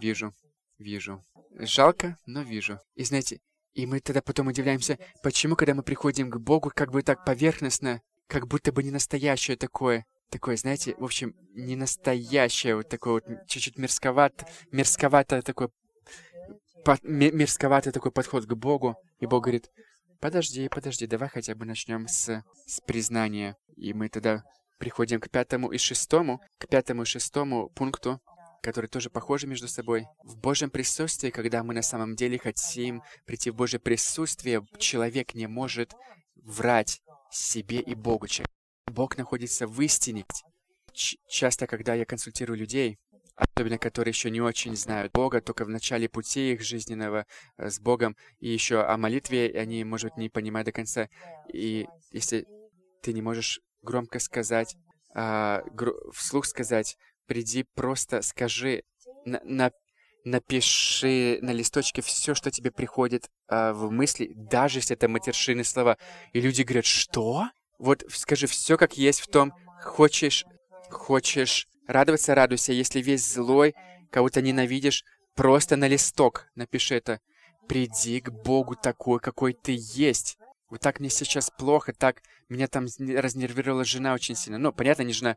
вижу, 0.00 0.34
вижу. 0.78 1.24
Жалко, 1.52 2.18
но 2.26 2.42
вижу. 2.42 2.80
И 2.94 3.04
знаете, 3.04 3.40
и 3.72 3.86
мы 3.86 4.00
тогда 4.00 4.20
потом 4.20 4.48
удивляемся, 4.48 4.98
почему, 5.22 5.56
когда 5.56 5.74
мы 5.74 5.82
приходим 5.82 6.30
к 6.30 6.38
Богу, 6.38 6.72
как 6.74 6.90
бы 6.90 7.02
так 7.02 7.24
поверхностно, 7.24 8.02
как 8.26 8.46
будто 8.46 8.72
бы 8.72 8.82
не 8.82 8.90
настоящее 8.90 9.56
такое, 9.56 10.04
такое, 10.30 10.56
знаете, 10.56 10.94
в 10.98 11.04
общем, 11.04 11.34
не 11.54 11.76
настоящее, 11.76 12.76
вот 12.76 12.88
такое 12.88 13.14
вот 13.14 13.24
чуть-чуть 13.46 13.78
мерзковато, 13.78 14.46
мерзковато 14.72 15.42
такое, 15.42 15.70
по, 16.84 16.98
мерзковатый 17.02 17.92
такой 17.92 18.12
подход 18.12 18.44
к 18.46 18.54
Богу. 18.54 18.96
И 19.20 19.26
Бог 19.26 19.44
говорит, 19.44 19.70
подожди, 20.24 20.70
подожди, 20.70 21.06
давай 21.06 21.28
хотя 21.28 21.54
бы 21.54 21.66
начнем 21.66 22.08
с, 22.08 22.42
с 22.64 22.80
признания. 22.80 23.58
И 23.76 23.92
мы 23.92 24.08
тогда 24.08 24.42
приходим 24.78 25.20
к 25.20 25.28
пятому 25.28 25.70
и 25.70 25.76
шестому, 25.76 26.40
к 26.56 26.66
пятому 26.66 27.02
и 27.02 27.04
шестому 27.04 27.68
пункту, 27.68 28.22
которые 28.62 28.88
тоже 28.88 29.10
похожи 29.10 29.46
между 29.46 29.68
собой. 29.68 30.06
В 30.22 30.38
Божьем 30.38 30.70
присутствии, 30.70 31.28
когда 31.28 31.62
мы 31.62 31.74
на 31.74 31.82
самом 31.82 32.16
деле 32.16 32.38
хотим 32.38 33.02
прийти 33.26 33.50
в 33.50 33.54
Божье 33.54 33.78
присутствие, 33.78 34.66
человек 34.78 35.34
не 35.34 35.46
может 35.46 35.92
врать 36.36 37.02
себе 37.30 37.80
и 37.80 37.94
Богу. 37.94 38.26
Бог 38.86 39.18
находится 39.18 39.66
в 39.66 39.78
истине. 39.82 40.24
Ч 40.94 41.18
часто, 41.28 41.66
когда 41.66 41.92
я 41.92 42.06
консультирую 42.06 42.58
людей, 42.58 42.96
особенно 43.36 43.78
которые 43.78 44.12
еще 44.12 44.30
не 44.30 44.40
очень 44.40 44.76
знают 44.76 45.12
Бога, 45.12 45.40
только 45.40 45.64
в 45.64 45.68
начале 45.68 46.08
пути 46.08 46.52
их 46.52 46.62
жизненного 46.62 47.26
э, 47.56 47.70
с 47.70 47.80
Богом, 47.80 48.16
и 48.40 48.48
еще 48.48 48.82
о 48.82 48.96
молитве 48.96 49.52
они, 49.56 49.84
может, 49.84 50.16
не 50.16 50.28
понимают 50.28 50.66
до 50.66 50.72
конца. 50.72 51.08
И 51.52 51.86
если 52.12 52.46
ты 53.02 53.12
не 53.12 53.22
можешь 53.22 53.60
громко 53.82 54.18
сказать, 54.18 54.76
а, 55.14 55.62
гр 55.72 55.94
вслух 56.12 56.46
сказать, 56.46 56.96
приди, 57.26 57.64
просто 57.74 58.22
скажи, 58.22 58.82
на, 59.24 59.40
на, 59.44 59.70
напиши 60.24 61.38
на 61.42 61.50
листочке 61.50 62.02
все, 62.02 62.34
что 62.34 62.50
тебе 62.50 62.70
приходит 62.70 63.28
а, 63.48 63.72
в 63.72 63.90
мысли, 63.90 64.32
даже 64.34 64.78
если 64.78 64.96
это 64.96 65.08
матершинные 65.08 65.64
слова. 65.64 65.98
И 66.32 66.40
люди 66.40 66.62
говорят, 66.62 66.86
что? 66.86 67.44
Вот 67.78 68.04
скажи 68.10 68.46
все, 68.46 68.76
как 68.76 68.96
есть 68.96 69.20
в 69.20 69.26
том, 69.28 69.52
хочешь, 69.82 70.44
хочешь 70.90 71.68
радоваться, 71.86 72.34
радуйся. 72.34 72.72
Если 72.72 73.00
весь 73.00 73.26
злой, 73.32 73.74
кого-то 74.10 74.42
ненавидишь, 74.42 75.04
просто 75.34 75.76
на 75.76 75.88
листок 75.88 76.46
напиши 76.54 76.96
это. 76.96 77.20
Приди 77.68 78.20
к 78.20 78.30
Богу 78.30 78.76
такой, 78.76 79.20
какой 79.20 79.54
ты 79.54 79.76
есть. 79.78 80.36
Вот 80.70 80.80
так 80.80 81.00
мне 81.00 81.08
сейчас 81.08 81.50
плохо, 81.50 81.92
так 81.92 82.22
меня 82.48 82.66
там 82.66 82.86
разнервировала 82.98 83.84
жена 83.84 84.14
очень 84.14 84.34
сильно. 84.34 84.58
Ну, 84.58 84.72
понятно, 84.72 85.02
не 85.02 85.12
жена, 85.12 85.36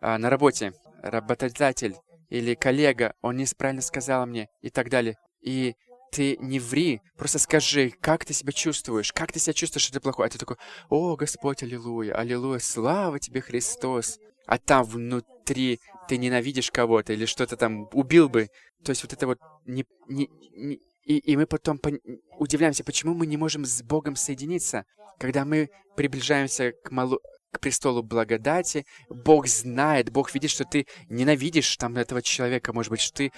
а, 0.00 0.18
на 0.18 0.30
работе 0.30 0.72
работодатель 1.02 1.96
или 2.28 2.54
коллега, 2.54 3.14
он 3.22 3.36
неправильно 3.36 3.82
сказал 3.82 4.26
мне 4.26 4.48
и 4.60 4.70
так 4.70 4.90
далее. 4.90 5.16
И 5.40 5.74
ты 6.12 6.36
не 6.38 6.58
ври, 6.58 7.00
просто 7.16 7.38
скажи, 7.38 7.90
как 8.00 8.24
ты 8.24 8.32
себя 8.32 8.52
чувствуешь, 8.52 9.12
как 9.12 9.32
ты 9.32 9.38
себя 9.38 9.52
чувствуешь, 9.52 9.84
что 9.84 9.94
ты 9.94 10.00
плохой. 10.00 10.26
А 10.26 10.30
ты 10.30 10.38
такой, 10.38 10.56
о, 10.88 11.16
Господь, 11.16 11.62
аллилуйя, 11.62 12.14
аллилуйя, 12.14 12.58
слава 12.58 13.18
тебе, 13.18 13.40
Христос. 13.40 14.18
А 14.46 14.58
там 14.58 14.84
внутри 14.84 15.80
ты 16.08 16.18
ненавидишь 16.18 16.70
кого-то 16.70 17.12
или 17.12 17.26
что-то 17.26 17.56
там 17.56 17.88
убил 17.92 18.28
бы. 18.28 18.48
То 18.84 18.90
есть 18.90 19.02
вот 19.02 19.12
это 19.12 19.26
вот 19.26 19.38
не... 19.64 19.84
не, 20.08 20.28
не 20.56 20.80
и, 21.04 21.18
и 21.18 21.36
мы 21.36 21.46
потом 21.46 21.78
пон... 21.78 21.98
удивляемся, 22.38 22.82
почему 22.82 23.14
мы 23.14 23.26
не 23.26 23.36
можем 23.36 23.64
с 23.64 23.82
Богом 23.82 24.16
соединиться, 24.16 24.84
когда 25.18 25.44
мы 25.44 25.70
приближаемся 25.96 26.72
к 26.84 26.90
малу 26.90 27.20
к 27.52 27.60
престолу 27.60 28.02
благодати. 28.02 28.84
Бог 29.08 29.46
знает, 29.46 30.10
Бог 30.10 30.34
видит, 30.34 30.50
что 30.50 30.64
ты 30.64 30.86
ненавидишь 31.08 31.76
там 31.76 31.96
этого 31.96 32.20
человека, 32.20 32.72
может 32.72 32.90
быть, 32.90 33.00
что 33.00 33.14
ты 33.14 33.32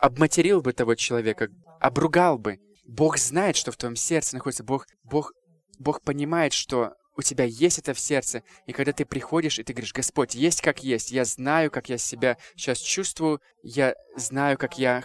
обматерил 0.00 0.62
бы 0.62 0.72
того 0.72 0.94
человека, 0.94 1.48
обругал 1.80 2.38
бы. 2.38 2.58
Бог 2.86 3.18
знает, 3.18 3.56
что 3.56 3.70
в 3.70 3.76
твоем 3.76 3.96
сердце 3.96 4.36
находится. 4.36 4.64
Бог, 4.64 4.86
Бог, 5.04 5.32
Бог 5.78 6.00
понимает, 6.02 6.52
что 6.52 6.94
у 7.16 7.22
тебя 7.22 7.44
есть 7.44 7.78
это 7.78 7.94
в 7.94 8.00
сердце. 8.00 8.42
И 8.66 8.72
когда 8.72 8.92
ты 8.92 9.04
приходишь, 9.04 9.58
и 9.58 9.64
ты 9.64 9.72
говоришь, 9.72 9.92
Господь, 9.92 10.34
есть 10.34 10.60
как 10.60 10.82
есть. 10.82 11.10
Я 11.10 11.24
знаю, 11.24 11.70
как 11.70 11.88
я 11.88 11.98
себя 11.98 12.36
сейчас 12.56 12.78
чувствую. 12.78 13.40
Я 13.62 13.94
знаю, 14.16 14.58
как 14.58 14.78
я 14.78 15.02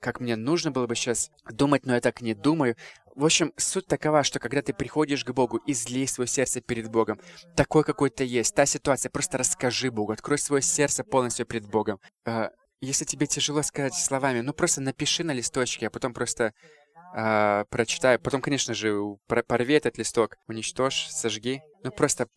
как 0.00 0.20
мне 0.20 0.36
нужно 0.36 0.70
было 0.70 0.86
бы 0.86 0.94
сейчас 0.94 1.30
думать, 1.50 1.84
но 1.84 1.94
я 1.94 2.00
так 2.00 2.20
не 2.20 2.34
думаю. 2.34 2.76
В 3.14 3.24
общем, 3.24 3.52
суть 3.56 3.86
такова, 3.86 4.22
что 4.22 4.38
когда 4.38 4.62
ты 4.62 4.72
приходишь 4.72 5.24
к 5.24 5.32
Богу, 5.32 5.60
излей 5.66 6.06
свое 6.06 6.28
сердце 6.28 6.60
перед 6.60 6.88
Богом. 6.88 7.20
Такой, 7.56 7.82
какой 7.82 8.10
то 8.10 8.22
есть. 8.22 8.54
Та 8.54 8.64
ситуация, 8.64 9.10
просто 9.10 9.38
расскажи 9.38 9.90
Богу. 9.90 10.12
Открой 10.12 10.38
свое 10.38 10.62
сердце 10.62 11.02
полностью 11.02 11.44
перед 11.44 11.66
Богом. 11.66 11.98
А, 12.24 12.50
если 12.80 13.04
тебе 13.04 13.26
тяжело 13.26 13.62
сказать 13.62 13.94
словами, 13.94 14.40
ну 14.40 14.52
просто 14.52 14.80
напиши 14.80 15.24
на 15.24 15.32
листочке, 15.32 15.88
а 15.88 15.90
потом 15.90 16.14
просто 16.14 16.54
а, 17.14 17.64
прочитай. 17.70 18.18
Потом, 18.18 18.40
конечно 18.40 18.74
же, 18.74 19.16
порви 19.26 19.74
этот 19.74 19.98
листок, 19.98 20.36
уничтожь, 20.46 21.08
сожги. 21.10 21.62
Ну 21.82 21.90
просто 21.90 22.28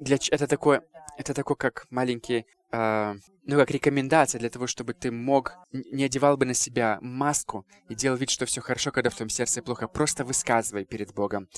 для 0.00 0.18
это 0.30 0.46
такое, 0.46 0.82
это 1.16 1.34
такое 1.34 1.56
как 1.56 1.86
маленький 1.90 2.46
э, 2.72 3.14
ну, 3.44 3.56
как 3.56 3.70
рекомендация 3.70 4.38
для 4.38 4.50
того, 4.50 4.66
чтобы 4.66 4.94
ты 4.94 5.10
мог, 5.10 5.54
не 5.72 6.04
одевал 6.04 6.36
бы 6.36 6.46
на 6.46 6.54
себя 6.54 6.98
маску 7.00 7.66
и 7.88 7.94
делал 7.94 8.16
вид, 8.16 8.30
что 8.30 8.46
все 8.46 8.60
хорошо, 8.60 8.92
когда 8.92 9.10
в 9.10 9.14
твоем 9.14 9.30
сердце 9.30 9.62
плохо. 9.62 9.88
Просто 9.88 10.24
высказывай 10.24 10.84
перед 10.84 11.12
Богом. 11.12 11.48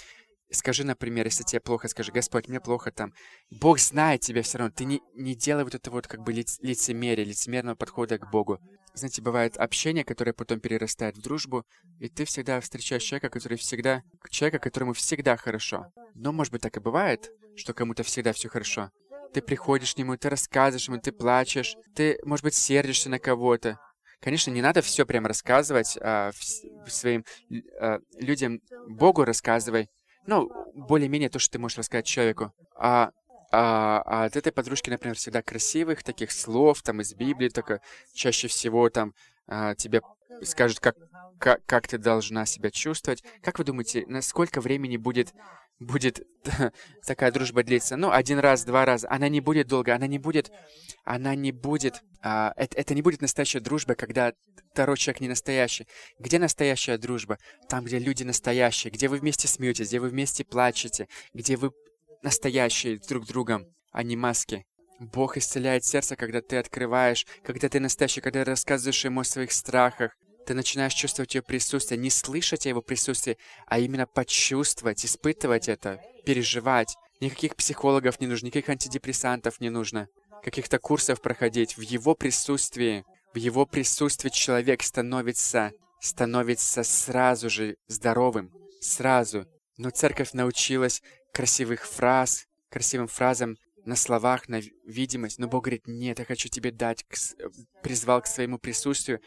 Скажи, 0.51 0.85
например, 0.85 1.27
если 1.27 1.43
тебе 1.43 1.61
плохо, 1.61 1.89
скажи, 1.89 2.13
Господь, 2.13 2.49
мне 2.49 2.61
плохо 2.61 2.91
там. 2.91 3.13
Бог 3.51 3.79
знает 3.79 4.21
тебя 4.21 4.43
все 4.43 4.59
равно. 4.59 4.73
Ты 4.75 4.85
не, 4.85 5.03
не 5.15 5.35
делай 5.35 5.65
вот 5.65 5.75
это 5.75 5.91
вот 5.91 6.07
как 6.07 6.23
бы 6.23 6.33
лиц, 6.33 6.59
лицемерие, 6.63 7.27
лицемерного 7.27 7.75
подхода 7.75 8.19
к 8.19 8.31
Богу. 8.31 8.61
Знаете, 8.95 9.23
бывает 9.23 9.57
общение, 9.57 10.05
которое 10.05 10.33
потом 10.33 10.61
перерастает 10.61 11.17
в 11.17 11.21
дружбу, 11.21 11.65
и 11.99 12.09
ты 12.09 12.25
всегда 12.25 12.61
встречаешь 12.61 13.03
человека, 13.03 13.29
который 13.29 13.59
всегда... 13.59 14.03
Человека, 14.31 14.61
которому 14.61 14.93
всегда 14.93 15.37
хорошо. 15.37 15.87
Но, 16.15 16.33
может 16.33 16.53
быть, 16.53 16.63
так 16.63 16.77
и 16.77 16.81
бывает, 16.81 17.33
что 17.57 17.75
кому-то 17.75 18.05
всегда 18.05 18.33
все 18.33 18.49
хорошо. 18.49 18.91
Ты 19.33 19.43
приходишь 19.43 19.95
к 19.95 19.99
нему, 19.99 20.17
ты 20.17 20.31
рассказываешь 20.31 20.87
ему, 20.87 21.01
ты 21.01 21.11
плачешь, 21.11 21.77
ты, 21.97 22.21
может 22.25 22.45
быть, 22.45 22.55
сердишься 22.55 23.11
на 23.11 23.19
кого-то. 23.19 23.81
Конечно, 24.21 24.53
не 24.53 24.63
надо 24.63 24.81
все 24.81 25.05
прямо 25.05 25.27
рассказывать 25.27 25.99
а, 26.01 26.31
в, 26.31 26.91
своим 26.91 27.25
а, 27.81 27.99
людям, 28.19 28.61
Богу 28.87 29.25
рассказывай. 29.25 29.91
Ну, 30.27 30.49
более-менее 30.73 31.31
то, 31.31 31.41
что 31.41 31.53
ты 31.53 31.59
можешь 31.59 31.79
рассказать 31.79 32.07
человеку. 32.07 32.53
А, 32.77 33.11
а, 33.57 34.03
а 34.05 34.25
от 34.25 34.37
этой 34.37 34.51
подружки, 34.51 34.91
например, 34.91 35.17
всегда 35.17 35.41
красивых 35.41 36.03
таких 36.03 36.33
слов, 36.33 36.83
там, 36.83 37.01
из 37.01 37.15
Библии, 37.15 37.49
только 37.49 37.81
чаще 38.13 38.49
всего 38.49 38.91
там 38.91 39.15
а, 39.47 39.77
тебе 39.77 40.03
скажут, 40.43 40.81
как, 40.81 40.97
как, 41.39 41.65
как 41.65 41.87
ты 41.87 41.99
должна 41.99 42.47
себя 42.47 42.73
чувствовать. 42.73 43.23
Как 43.43 43.59
вы 43.59 43.65
думаете, 43.65 44.05
на 44.09 44.23
сколько 44.23 44.61
времени 44.61 44.97
будет 44.97 45.33
будет 45.81 46.27
такая 47.07 47.33
дружба 47.33 47.63
длиться. 47.63 47.97
Ну, 47.97 48.11
один 48.11 48.39
раз, 48.39 48.65
два 48.65 48.85
раза. 48.85 49.09
Она 49.11 49.29
не 49.29 49.41
будет 49.41 49.67
долго, 49.69 49.95
она 49.95 50.07
не 50.07 50.19
будет... 50.19 50.51
Она 51.05 51.35
не 51.35 51.53
будет... 51.53 52.03
А, 52.23 52.53
это, 52.57 52.77
это 52.79 52.95
не 52.95 53.03
будет 53.03 53.21
настоящая 53.21 53.61
дружба, 53.61 53.95
когда 53.95 54.33
второй 54.73 54.97
человек 54.97 55.21
не 55.21 55.29
настоящий. 55.29 55.87
Где 56.19 56.39
настоящая 56.39 56.97
дружба? 56.97 57.39
Там, 57.69 57.85
где 57.85 57.99
люди 57.99 58.23
настоящие, 58.23 58.91
где 58.91 59.09
вы 59.09 59.19
вместе 59.19 59.49
смеетесь, 59.49 59.89
где 59.89 60.01
вы 60.01 60.09
вместе 60.09 60.45
плачете, 60.45 61.09
где 61.35 61.57
вы 61.57 61.73
настоящие 62.25 62.99
друг 62.99 63.27
другом, 63.27 63.67
а 63.93 64.03
не 64.03 64.17
маски. 64.17 64.65
Бог 64.99 65.37
исцеляет 65.37 65.85
сердце, 65.85 66.17
когда 66.17 66.41
ты 66.41 66.57
открываешь, 66.57 67.27
когда 67.45 67.69
ты 67.69 67.79
настоящий, 67.81 68.21
когда 68.21 68.45
рассказываешь 68.45 69.05
ему 69.05 69.21
о 69.21 69.25
своих 69.25 69.53
страхах, 69.53 70.17
ты 70.47 70.55
начинаешь 70.55 70.95
чувствовать 70.95 71.35
ее 71.35 71.43
присутствие, 71.43 71.99
не 71.99 72.11
слышать 72.11 72.67
о 72.67 72.71
его 72.71 72.83
присутствии, 72.83 73.37
а 73.67 73.79
именно 73.79 74.07
почувствовать, 74.07 75.05
испытывать 75.05 75.69
это, 75.69 76.01
переживать. 76.25 76.97
Никаких 77.21 77.57
психологов 77.57 78.21
не 78.21 78.27
нужно, 78.27 78.47
никаких 78.47 78.71
антидепрессантов 78.71 79.61
не 79.61 79.71
нужно, 79.71 80.09
каких-то 80.43 80.79
курсов 80.79 81.21
проходить. 81.21 81.77
В 81.77 81.81
его 81.81 82.15
присутствии, 82.15 83.05
в 83.33 83.39
его 83.39 83.67
присутствии 83.67 84.31
человек 84.31 84.83
становится, 84.83 85.73
становится 86.01 86.83
сразу 86.85 87.51
же 87.51 87.77
здоровым, 87.87 88.51
сразу. 88.81 89.47
Но 89.77 89.91
церковь 89.91 90.35
научилась 90.35 91.03
красивых 91.35 91.85
фраз, 91.87 92.47
красивым 92.71 93.09
фразам 93.09 93.57
на 93.85 93.97
словах, 93.97 94.49
на 94.49 94.61
видимость. 94.87 95.39
Но 95.39 95.49
Бог 95.49 95.65
говорит, 95.65 95.87
нет, 95.87 96.19
я 96.19 96.25
хочу 96.25 96.49
тебе 96.49 96.71
дать, 96.71 97.05
к, 97.05 97.17
призвал 97.83 98.23
к 98.23 98.27
своему 98.27 98.59
присутствию, 98.59 99.21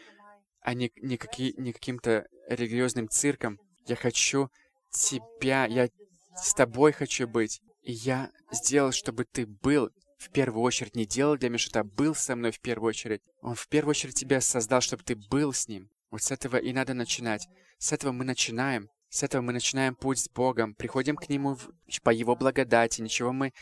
а 0.60 0.74
не, 0.74 0.90
не, 0.96 1.16
какие, 1.16 1.54
не 1.60 1.72
каким-то 1.72 2.26
религиозным 2.48 3.08
цирком. 3.08 3.60
Я 3.86 3.94
хочу 3.94 4.50
тебя, 4.90 5.66
я 5.66 5.88
с 6.36 6.54
тобой 6.54 6.92
хочу 6.92 7.28
быть. 7.28 7.60
И 7.82 7.92
я 7.92 8.30
сделал, 8.50 8.92
чтобы 8.92 9.24
ты 9.24 9.46
был 9.46 9.90
в 10.18 10.30
первую 10.30 10.62
очередь, 10.62 10.96
не 10.96 11.06
делал 11.06 11.36
для 11.36 11.48
меня 11.48 11.58
что-то, 11.58 11.80
а 11.80 11.84
был 11.84 12.14
со 12.14 12.34
мной 12.34 12.50
в 12.50 12.60
первую 12.60 12.88
очередь. 12.88 13.22
Он 13.40 13.54
в 13.54 13.68
первую 13.68 13.90
очередь 13.90 14.16
тебя 14.16 14.40
создал, 14.40 14.80
чтобы 14.80 15.04
ты 15.04 15.14
был 15.14 15.52
с 15.52 15.68
ним. 15.68 15.88
Вот 16.10 16.22
с 16.22 16.32
этого 16.32 16.56
и 16.56 16.72
надо 16.72 16.94
начинать. 16.94 17.46
С 17.78 17.92
этого 17.92 18.12
мы 18.12 18.24
начинаем. 18.24 18.88
С 19.10 19.22
этого 19.22 19.40
мы 19.40 19.52
начинаем 19.52 19.94
путь 19.94 20.18
с 20.18 20.28
Богом, 20.28 20.74
приходим 20.74 21.16
к 21.16 21.28
Нему 21.28 21.56
по 22.02 22.10
Его 22.10 22.36
благодати, 22.36 23.00
ничего 23.00 23.32
мы 23.32 23.54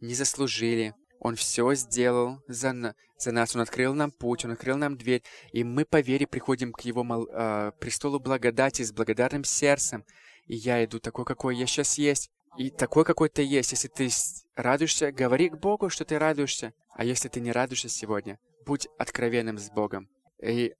не 0.00 0.14
заслужили. 0.14 0.94
Он 1.20 1.36
все 1.36 1.74
сделал 1.74 2.42
за, 2.48 2.94
за 3.18 3.32
нас, 3.32 3.54
Он 3.54 3.62
открыл 3.62 3.94
нам 3.94 4.10
путь, 4.10 4.44
Он 4.44 4.52
открыл 4.52 4.76
нам 4.76 4.96
дверь, 4.96 5.22
и 5.52 5.62
мы 5.62 5.84
по 5.84 6.00
вере 6.00 6.26
приходим 6.26 6.72
к 6.72 6.80
Его 6.82 7.04
мол, 7.04 7.28
э, 7.30 7.72
престолу 7.78 8.18
благодати 8.18 8.82
с 8.82 8.92
благодарным 8.92 9.44
сердцем. 9.44 10.04
И 10.46 10.56
я 10.56 10.82
иду 10.84 10.98
такой, 11.00 11.24
какой 11.24 11.56
я 11.56 11.66
сейчас 11.66 11.98
есть, 11.98 12.30
и 12.56 12.70
такой, 12.70 13.04
какой 13.04 13.28
ты 13.28 13.42
есть. 13.42 13.72
Если 13.72 13.88
ты 13.88 14.08
радуешься, 14.54 15.12
говори 15.12 15.50
к 15.50 15.56
Богу, 15.56 15.90
что 15.90 16.04
ты 16.04 16.18
радуешься. 16.18 16.72
А 16.94 17.04
если 17.04 17.28
ты 17.28 17.40
не 17.40 17.52
радуешься 17.52 17.88
сегодня, 17.88 18.38
будь 18.64 18.88
откровенным 18.98 19.58
с 19.58 19.70
Богом. 19.70 20.08
И 20.42 20.74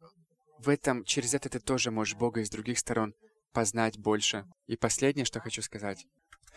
в 0.59 0.69
этом, 0.69 1.05
через 1.05 1.35
это 1.35 1.49
ты 1.49 1.59
тоже 1.59 1.91
можешь 1.91 2.17
Бога 2.17 2.41
из 2.41 2.51
других 2.51 2.79
сторон 2.79 3.15
познать 3.55 3.99
больше. 3.99 4.45
И 4.67 4.77
последнее, 4.77 5.25
что 5.25 5.41
хочу 5.41 5.63
сказать. 5.63 6.07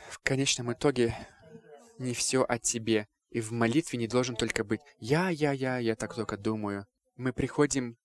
В 0.09 0.19
конечном 0.19 0.73
итоге 0.73 1.15
не 1.97 2.13
все 2.13 2.43
о 2.43 2.59
тебе. 2.59 3.07
И 3.29 3.39
в 3.39 3.51
молитве 3.51 3.99
не 3.99 4.07
должен 4.07 4.35
только 4.35 4.63
быть 4.63 4.81
«я, 4.99 5.29
я, 5.29 5.51
я, 5.51 5.77
я 5.77 5.95
так 5.95 6.13
только 6.15 6.37
думаю». 6.37 6.85
Мы 7.15 7.31
приходим 7.33 7.97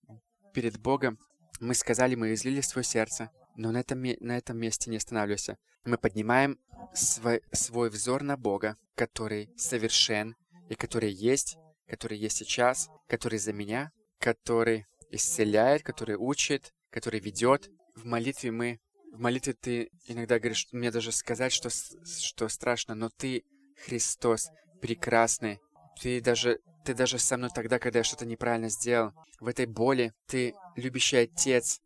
перед 0.54 0.78
Богом, 0.78 1.18
мы 1.60 1.74
сказали, 1.74 2.14
мы 2.14 2.34
излили 2.34 2.60
свое 2.60 2.84
сердце, 2.84 3.30
но 3.56 3.70
на 3.72 3.78
этом, 3.78 4.02
на 4.02 4.36
этом 4.36 4.58
месте 4.58 4.90
не 4.90 4.96
останавливайся. 4.96 5.58
Мы 5.84 5.98
поднимаем 5.98 6.58
свой, 6.94 7.42
свой 7.52 7.90
взор 7.90 8.22
на 8.22 8.36
Бога, 8.36 8.76
который 8.94 9.50
совершен 9.56 10.36
и 10.68 10.74
который 10.74 11.12
есть, 11.12 11.56
который 11.86 12.18
есть 12.18 12.36
сейчас, 12.36 12.88
который 13.08 13.38
за 13.38 13.52
меня, 13.52 13.92
который 14.18 14.86
исцеляет, 15.10 15.82
который 15.82 16.16
учит, 16.16 16.72
который 16.90 17.20
ведет. 17.20 17.70
В 17.94 18.04
молитве 18.04 18.50
мы... 18.50 18.80
В 19.12 19.18
молитве 19.18 19.52
ты 19.52 19.90
иногда 20.06 20.38
говоришь, 20.38 20.68
мне 20.72 20.90
даже 20.90 21.12
сказать, 21.12 21.52
что, 21.52 21.68
что 21.68 22.48
страшно, 22.48 22.94
но 22.94 23.10
ты 23.10 23.44
Христос, 23.84 24.48
прекрасный. 24.80 25.60
Ты 26.00 26.20
даже, 26.20 26.60
ты 26.84 26.94
даже 26.94 27.18
со 27.18 27.36
мной 27.36 27.50
тогда, 27.54 27.78
когда 27.78 27.98
я 27.98 28.04
что-то 28.04 28.24
неправильно 28.24 28.70
сделал. 28.70 29.12
В 29.40 29.48
этой 29.48 29.66
боли 29.66 30.12
ты 30.26 30.54
любящий 30.76 31.18
Отец, 31.18 31.80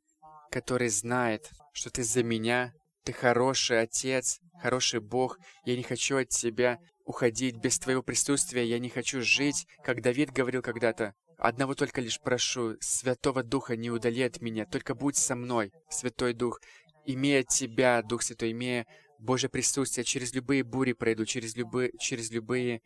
который 0.50 0.88
знает, 0.88 1.50
что 1.72 1.90
ты 1.90 2.04
за 2.04 2.22
меня. 2.22 2.72
Ты 3.04 3.12
хороший 3.12 3.80
Отец, 3.80 4.40
хороший 4.60 5.00
Бог. 5.00 5.38
Я 5.64 5.76
не 5.76 5.82
хочу 5.82 6.18
от 6.18 6.28
тебя 6.28 6.78
уходить 7.04 7.56
без 7.56 7.78
твоего 7.78 8.02
присутствия. 8.02 8.64
Я 8.64 8.78
не 8.78 8.88
хочу 8.88 9.20
жить, 9.20 9.66
как 9.84 10.02
Давид 10.02 10.30
говорил 10.30 10.62
когда-то. 10.62 11.14
Одного 11.38 11.75
только 11.75 12.01
лишь 12.01 12.20
прошу, 12.20 12.77
Святого 12.81 13.42
Духа 13.42 13.77
не 13.77 13.90
удали 13.90 14.22
от 14.22 14.40
меня, 14.40 14.64
только 14.64 14.94
будь 14.94 15.16
со 15.16 15.35
мной, 15.35 15.72
Святой 15.90 16.33
Дух. 16.33 16.61
Имея 17.05 17.42
Тебя, 17.42 18.03
Дух 18.03 18.22
Святой, 18.22 18.53
имея 18.53 18.87
Божье 19.18 19.49
присутствие, 19.49 20.05
через 20.05 20.33
любые 20.33 20.64
бури 20.64 20.92
пройду, 20.92 21.25
через 21.25 21.55
любые, 21.55 21.92
через 21.99 22.31
любые 22.31 22.81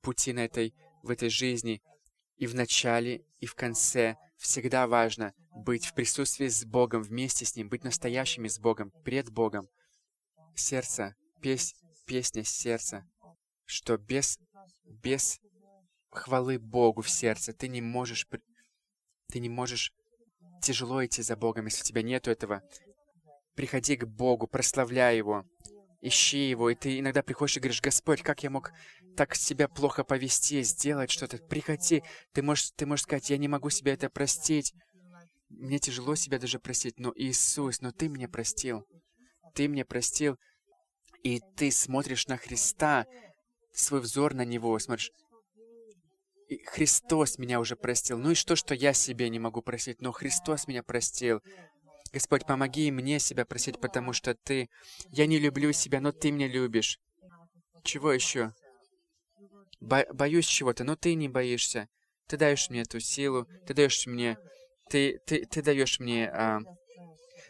пути 0.00 0.32
на 0.32 0.44
этой, 0.44 0.74
в 1.02 1.10
этой 1.10 1.28
жизни. 1.28 1.82
И 2.36 2.46
в 2.46 2.54
начале, 2.54 3.24
и 3.40 3.46
в 3.46 3.54
конце 3.56 4.16
всегда 4.36 4.86
важно 4.86 5.34
быть 5.50 5.86
в 5.86 5.94
присутствии 5.94 6.46
с 6.46 6.64
Богом, 6.64 7.02
вместе 7.02 7.44
с 7.44 7.56
Ним, 7.56 7.68
быть 7.68 7.82
настоящими 7.82 8.46
с 8.46 8.60
Богом, 8.60 8.92
пред 9.04 9.30
Богом. 9.30 9.68
Сердце, 10.54 11.16
пес, 11.42 11.74
песня 12.06 12.44
сердца, 12.44 13.04
что 13.64 13.98
без, 13.98 14.38
без 14.84 15.40
хвалы 16.10 16.58
Богу 16.58 17.02
в 17.02 17.10
сердце. 17.10 17.52
Ты 17.52 17.68
не 17.68 17.80
можешь... 17.80 18.26
Ты 19.30 19.40
не 19.40 19.48
можешь... 19.48 19.92
Тяжело 20.62 21.04
идти 21.04 21.22
за 21.22 21.36
Богом, 21.36 21.66
если 21.66 21.82
у 21.82 21.84
тебя 21.84 22.02
нету 22.02 22.30
этого. 22.30 22.62
Приходи 23.54 23.96
к 23.96 24.06
Богу, 24.06 24.48
прославляй 24.48 25.16
Его, 25.16 25.44
ищи 26.00 26.48
Его, 26.48 26.70
и 26.70 26.74
ты 26.74 26.98
иногда 26.98 27.22
приходишь 27.22 27.56
и 27.56 27.60
говоришь, 27.60 27.80
Господь, 27.80 28.22
как 28.22 28.42
я 28.42 28.50
мог 28.50 28.72
так 29.16 29.36
себя 29.36 29.68
плохо 29.68 30.02
повести, 30.02 30.62
сделать 30.62 31.10
что-то? 31.10 31.38
Приходи, 31.38 32.02
ты 32.32 32.42
можешь, 32.42 32.72
ты 32.76 32.86
можешь 32.86 33.04
сказать, 33.04 33.30
я 33.30 33.38
не 33.38 33.46
могу 33.46 33.70
себе 33.70 33.92
это 33.92 34.10
простить. 34.10 34.74
Мне 35.48 35.78
тяжело 35.78 36.14
себя 36.14 36.38
даже 36.38 36.58
простить, 36.58 36.98
но 36.98 37.12
Иисус, 37.14 37.80
но 37.80 37.92
Ты 37.92 38.08
мне 38.08 38.28
простил. 38.28 38.84
Ты 39.54 39.68
мне 39.68 39.84
простил, 39.84 40.36
и 41.22 41.40
ты 41.56 41.70
смотришь 41.70 42.26
на 42.26 42.36
Христа, 42.36 43.06
свой 43.72 44.00
взор 44.00 44.34
на 44.34 44.44
Него, 44.44 44.78
смотришь, 44.78 45.10
Христос 46.66 47.38
меня 47.38 47.60
уже 47.60 47.76
простил. 47.76 48.18
Ну 48.18 48.30
и 48.30 48.34
что, 48.34 48.56
что 48.56 48.74
я 48.74 48.92
себе 48.92 49.28
не 49.28 49.38
могу 49.38 49.60
простить? 49.62 50.00
Но 50.00 50.12
Христос 50.12 50.66
меня 50.66 50.82
простил. 50.82 51.40
Господь, 52.12 52.46
помоги 52.46 52.90
мне 52.90 53.18
себя 53.18 53.44
просить, 53.44 53.80
потому 53.80 54.12
что 54.12 54.34
Ты... 54.34 54.70
Я 55.10 55.26
не 55.26 55.38
люблю 55.38 55.72
себя, 55.72 56.00
но 56.00 56.10
Ты 56.12 56.30
меня 56.30 56.48
любишь. 56.48 56.98
Чего 57.84 58.12
еще? 58.12 58.54
Бо 59.80 60.06
боюсь 60.12 60.46
чего-то, 60.46 60.84
но 60.84 60.96
Ты 60.96 61.14
не 61.14 61.28
боишься. 61.28 61.88
Ты 62.26 62.36
даешь 62.36 62.70
мне 62.70 62.82
эту 62.82 62.98
силу, 63.00 63.46
Ты 63.66 63.74
даешь 63.74 64.06
мне... 64.06 64.38
Ты, 64.88 65.20
ты, 65.26 65.44
ты 65.44 65.62
даешь 65.62 66.00
мне... 66.00 66.30
А... 66.30 66.60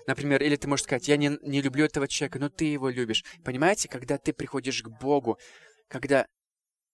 Например, 0.09 0.43
или 0.43 0.57
ты 0.57 0.67
можешь 0.67 0.85
сказать, 0.85 1.07
я 1.07 1.17
не, 1.17 1.39
не 1.43 1.61
люблю 1.61 1.85
этого 1.85 2.09
человека, 2.09 2.39
но 2.39 2.49
ты 2.49 2.65
его 2.65 2.89
любишь. 2.89 3.25
Понимаете, 3.45 3.89
когда 3.89 4.19
ты 4.19 4.33
приходишь 4.33 4.83
к 4.83 4.89
Богу, 4.89 5.39
когда 5.87 6.27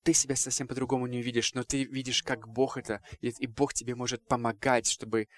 ты 0.04 0.12
себя 0.12 0.36
совсем 0.36 0.68
по-другому 0.68 1.06
не 1.06 1.18
увидишь, 1.18 1.54
но 1.54 1.64
ты 1.64 1.84
видишь, 1.84 2.22
как 2.22 2.46
Бог 2.46 2.76
это, 2.76 3.02
и, 3.20 3.46
Бог 3.46 3.72
тебе 3.72 3.94
может 3.94 4.24
помогать, 4.26 4.86
чтобы 4.86 5.28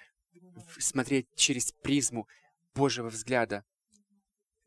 смотреть 0.79 1.29
через 1.37 1.73
призму 1.83 2.27
Божьего 2.75 3.09
взгляда 3.09 3.65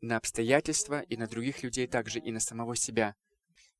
на 0.00 0.16
обстоятельства 0.16 1.02
и 1.02 1.16
на 1.16 1.26
других 1.26 1.62
людей 1.62 1.86
также, 1.86 2.18
и 2.18 2.32
на 2.32 2.40
самого 2.40 2.74
себя. 2.76 3.14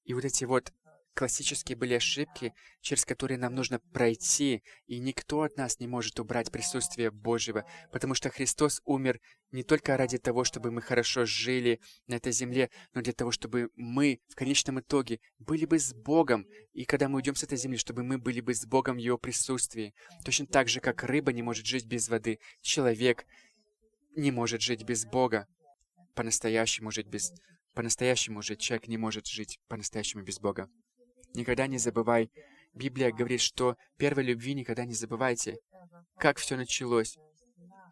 И 0.04 0.12
вот 0.12 0.24
эти 0.24 0.44
вот 0.44 0.72
классические 1.14 1.76
были 1.76 1.94
ошибки, 1.94 2.54
через 2.80 3.04
которые 3.04 3.38
нам 3.38 3.54
нужно 3.54 3.78
пройти, 3.92 4.62
и 4.86 4.98
никто 4.98 5.42
от 5.42 5.56
нас 5.56 5.78
не 5.80 5.86
может 5.86 6.18
убрать 6.20 6.50
присутствие 6.50 7.10
Божьего, 7.10 7.64
потому 7.92 8.14
что 8.14 8.30
Христос 8.30 8.80
умер 8.84 9.20
не 9.50 9.62
только 9.62 9.96
ради 9.96 10.18
того, 10.18 10.44
чтобы 10.44 10.70
мы 10.70 10.80
хорошо 10.80 11.24
жили 11.26 11.80
на 12.06 12.14
этой 12.14 12.32
земле, 12.32 12.70
но 12.94 13.02
для 13.02 13.12
того, 13.12 13.30
чтобы 13.30 13.70
мы 13.76 14.20
в 14.28 14.34
конечном 14.34 14.80
итоге 14.80 15.20
были 15.38 15.64
бы 15.64 15.78
с 15.78 15.92
Богом, 15.92 16.46
и 16.72 16.84
когда 16.84 17.08
мы 17.08 17.16
уйдем 17.16 17.34
с 17.34 17.42
этой 17.42 17.58
земли, 17.58 17.76
чтобы 17.76 18.02
мы 18.02 18.18
были 18.18 18.40
бы 18.40 18.54
с 18.54 18.64
Богом 18.66 18.96
в 18.96 19.00
Его 19.00 19.18
присутствии. 19.18 19.94
Точно 20.24 20.46
так 20.46 20.68
же, 20.68 20.80
как 20.80 21.02
рыба 21.04 21.32
не 21.32 21.42
может 21.42 21.66
жить 21.66 21.86
без 21.86 22.08
воды, 22.08 22.38
человек 22.60 23.26
не 24.16 24.30
может 24.30 24.62
жить 24.62 24.84
без 24.84 25.04
Бога, 25.04 25.46
по-настоящему 26.14 26.90
жить 26.90 27.06
без... 27.06 27.32
По-настоящему 27.74 28.42
жить 28.42 28.60
человек 28.60 28.88
не 28.88 28.98
может 28.98 29.26
жить 29.26 29.60
по-настоящему 29.68 30.24
без 30.24 30.40
Бога. 30.40 30.68
Никогда 31.34 31.66
не 31.66 31.78
забывай. 31.78 32.30
Библия 32.74 33.12
говорит, 33.12 33.40
что 33.40 33.76
первой 33.96 34.24
любви 34.24 34.54
никогда 34.54 34.84
не 34.84 34.94
забывайте. 34.94 35.58
Как 36.16 36.38
все 36.38 36.56
началось. 36.56 37.18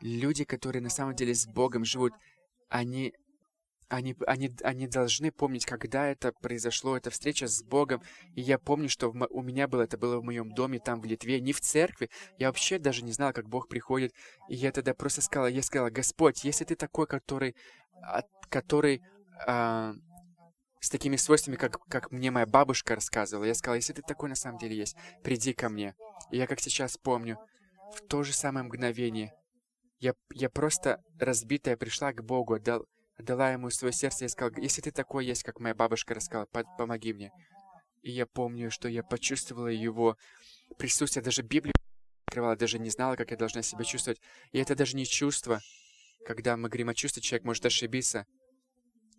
Люди, 0.01 0.45
которые 0.45 0.83
на 0.83 0.91
самом 0.91 1.15
деле 1.15 1.35
с 1.35 1.47
Богом 1.47 1.85
живут, 1.85 2.13
они, 2.69 3.13
они, 3.89 4.15
они, 4.27 4.55
они 4.63 4.87
должны 4.87 5.33
помнить, 5.33 5.67
когда 5.67 6.07
это 6.07 6.33
произошло, 6.33 6.97
эта 6.97 7.11
встреча 7.11 7.49
с 7.49 7.63
Богом. 7.63 8.03
И 8.35 8.41
я 8.41 8.59
помню, 8.59 8.89
что 8.89 9.11
в, 9.11 9.27
у 9.31 9.43
меня 9.43 9.67
было, 9.67 9.83
это 9.83 9.99
было 9.99 10.21
в 10.21 10.25
моем 10.25 10.53
доме, 10.53 10.79
там, 10.79 11.01
в 11.01 11.05
Литве, 11.05 11.41
не 11.41 11.53
в 11.53 11.61
церкви. 11.61 12.11
Я 12.39 12.49
вообще 12.49 12.79
даже 12.79 13.03
не 13.03 13.13
знал, 13.13 13.33
как 13.33 13.49
Бог 13.49 13.69
приходит. 13.69 14.15
И 14.49 14.55
я 14.55 14.71
тогда 14.71 14.95
просто 14.95 15.21
сказал, 15.21 15.49
я 15.49 15.63
сказал, 15.63 15.91
Господь, 15.91 16.45
если 16.45 16.65
ты 16.65 16.77
такой, 16.77 17.07
который, 17.07 17.57
который 18.49 19.03
а, 19.47 19.95
с 20.81 20.91
такими 20.91 21.17
свойствами, 21.17 21.57
как, 21.57 21.79
как 21.89 22.11
мне 22.13 22.31
моя 22.31 22.47
бабушка 22.47 22.95
рассказывала. 22.95 23.45
Я 23.45 23.55
сказал, 23.55 23.77
если 23.77 23.93
ты 23.93 24.03
такой 24.03 24.29
на 24.29 24.35
самом 24.35 24.59
деле 24.59 24.77
есть, 24.77 24.97
приди 25.23 25.53
ко 25.53 25.69
мне. 25.69 25.95
И 26.31 26.37
я 26.37 26.47
как 26.47 26.61
сейчас 26.61 26.97
помню, 26.97 27.39
в 27.95 28.07
то 28.07 28.23
же 28.23 28.33
самое 28.33 28.65
мгновение 28.65 29.33
я, 30.01 30.15
я 30.33 30.49
просто 30.49 31.03
разбитая 31.19 31.77
пришла 31.77 32.13
к 32.13 32.23
Богу, 32.23 32.55
отдал, 32.55 32.87
отдала 33.17 33.53
ему 33.53 33.71
свое 33.71 33.93
сердце 33.93 34.25
и 34.25 34.29
сказала, 34.29 34.61
если 34.61 34.81
ты 34.81 34.91
такой 34.93 35.27
есть, 35.27 35.43
как 35.43 35.61
моя 35.61 35.75
бабушка 35.75 36.15
рассказала, 36.15 36.47
помоги 36.47 37.13
мне. 37.13 37.33
И 38.03 38.13
я 38.13 38.27
помню, 38.27 38.71
что 38.71 38.89
я 38.89 39.03
почувствовала 39.03 39.69
его 39.69 40.17
присутствие, 40.79 41.23
даже 41.23 41.43
Библию 41.43 41.75
открывала, 42.27 42.57
даже 42.57 42.79
не 42.79 42.91
знала, 42.91 43.17
как 43.17 43.33
я 43.33 43.37
должна 43.37 43.63
себя 43.63 43.85
чувствовать. 43.85 44.21
И 44.53 44.59
это 44.59 44.77
даже 44.77 44.97
не 44.97 45.05
чувство, 45.05 45.61
когда 46.25 46.57
мы 46.57 46.69
говорим 46.69 46.91
о 46.91 46.95
чувстве, 46.95 47.23
человек 47.23 47.45
может 47.45 47.67
ошибиться. 47.67 48.27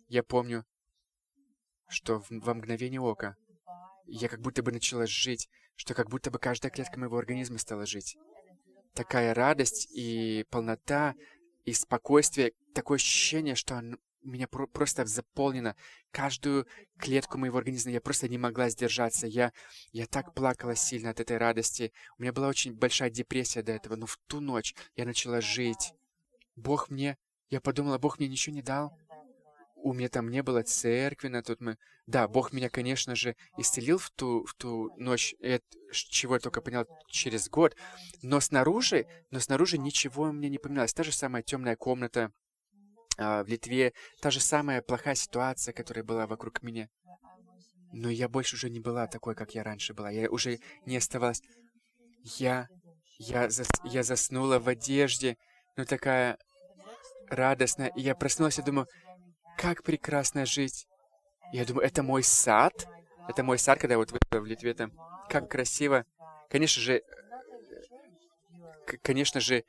Я 0.08 0.22
помню, 0.22 0.64
что 1.90 2.20
в, 2.20 2.30
во 2.30 2.54
мгновение 2.54 3.00
ока 3.00 3.36
я 4.06 4.28
как 4.28 4.40
будто 4.40 4.62
бы 4.62 4.72
начала 4.72 5.06
жить, 5.06 5.48
что 5.76 5.94
как 5.94 6.08
будто 6.08 6.30
бы 6.30 6.38
каждая 6.38 6.70
клетка 6.70 6.98
моего 6.98 7.18
организма 7.18 7.58
стала 7.58 7.86
жить. 7.86 8.16
Такая 8.94 9.34
радость 9.34 9.88
и 9.94 10.44
полнота, 10.50 11.14
и 11.64 11.72
спокойствие, 11.72 12.52
такое 12.74 12.96
ощущение, 12.96 13.54
что 13.54 13.76
оно 13.76 13.96
меня 14.22 14.48
про 14.48 14.66
просто 14.66 15.04
заполнено. 15.06 15.76
Каждую 16.10 16.66
клетку 16.98 17.38
моего 17.38 17.58
организма 17.58 17.92
я 17.92 18.00
просто 18.00 18.28
не 18.28 18.38
могла 18.38 18.68
сдержаться. 18.68 19.26
Я, 19.26 19.52
я 19.92 20.06
так 20.06 20.34
плакала 20.34 20.74
сильно 20.74 21.10
от 21.10 21.20
этой 21.20 21.38
радости. 21.38 21.92
У 22.18 22.22
меня 22.22 22.32
была 22.32 22.48
очень 22.48 22.74
большая 22.74 23.10
депрессия 23.10 23.62
до 23.62 23.72
этого, 23.72 23.96
но 23.96 24.06
в 24.06 24.18
ту 24.26 24.40
ночь 24.40 24.74
я 24.96 25.04
начала 25.04 25.40
жить. 25.40 25.94
Бог 26.56 26.90
мне 26.90 27.16
Я 27.48 27.60
подумала, 27.60 27.98
Бог 27.98 28.18
мне 28.18 28.28
ничего 28.28 28.54
не 28.54 28.62
дал. 28.62 28.96
У 29.82 29.92
меня 29.92 30.08
там 30.08 30.28
не 30.28 30.42
было 30.42 30.62
церкви 30.62 31.28
на 31.28 31.42
тот 31.42 31.60
момент. 31.60 31.80
Да, 32.06 32.28
Бог 32.28 32.52
меня, 32.52 32.68
конечно 32.68 33.14
же, 33.14 33.36
исцелил 33.56 33.98
в 33.98 34.10
ту, 34.10 34.44
в 34.44 34.54
ту 34.54 34.90
ночь, 34.96 35.34
это, 35.40 35.64
чего 35.92 36.34
я 36.34 36.40
только 36.40 36.60
понял 36.60 36.86
через 37.08 37.48
год. 37.48 37.76
Но 38.22 38.40
снаружи, 38.40 39.06
но 39.30 39.40
снаружи 39.40 39.78
ничего 39.78 40.30
меня 40.32 40.48
не 40.48 40.58
поменялось. 40.58 40.92
Та 40.92 41.02
же 41.02 41.12
самая 41.12 41.42
темная 41.42 41.76
комната 41.76 42.32
а, 43.16 43.44
в 43.44 43.48
Литве, 43.48 43.92
та 44.20 44.30
же 44.30 44.40
самая 44.40 44.82
плохая 44.82 45.14
ситуация, 45.14 45.72
которая 45.72 46.04
была 46.04 46.26
вокруг 46.26 46.62
меня. 46.62 46.88
Но 47.92 48.08
я 48.08 48.28
больше 48.28 48.56
уже 48.56 48.70
не 48.70 48.80
была 48.80 49.06
такой, 49.06 49.34
как 49.34 49.54
я 49.54 49.62
раньше 49.62 49.94
была. 49.94 50.10
Я 50.10 50.30
уже 50.30 50.58
не 50.86 50.96
оставалась... 50.96 51.42
Я... 52.24 52.68
Я, 53.18 53.50
зас... 53.50 53.68
я 53.84 54.02
заснула 54.02 54.58
в 54.58 54.68
одежде, 54.68 55.36
но 55.76 55.84
такая 55.84 56.38
радостная. 57.28 57.92
И 57.96 58.00
я 58.00 58.14
проснулась 58.14 58.58
и 58.58 58.62
думаю, 58.62 58.86
как 59.60 59.82
прекрасно 59.82 60.46
жить. 60.46 60.88
Я 61.52 61.66
думаю, 61.66 61.86
это 61.86 62.02
мой 62.02 62.22
сад? 62.22 62.88
Это 63.28 63.44
мой 63.44 63.58
сад, 63.58 63.78
когда 63.78 63.94
я 63.94 63.98
вот 63.98 64.10
в 64.10 64.44
Литве 64.46 64.72
там. 64.72 64.92
Как 65.28 65.50
красиво. 65.50 66.06
Конечно 66.48 66.80
же, 66.80 67.02
конечно 69.02 69.40
же, 69.40 69.64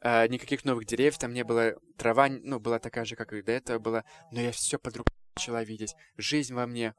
а, 0.00 0.28
никаких 0.28 0.64
новых 0.64 0.86
деревьев 0.86 1.18
там 1.18 1.32
не 1.32 1.42
было. 1.42 1.74
Трава, 1.98 2.28
ну, 2.28 2.60
была 2.60 2.78
такая 2.78 3.04
же, 3.04 3.16
как 3.16 3.32
и 3.32 3.42
до 3.42 3.52
этого 3.52 3.78
была. 3.80 4.04
Но 4.30 4.40
я 4.40 4.52
все 4.52 4.78
по-другому 4.78 5.16
начала 5.36 5.64
видеть. 5.64 5.96
Жизнь 6.16 6.54
во 6.54 6.66
мне 6.66 6.94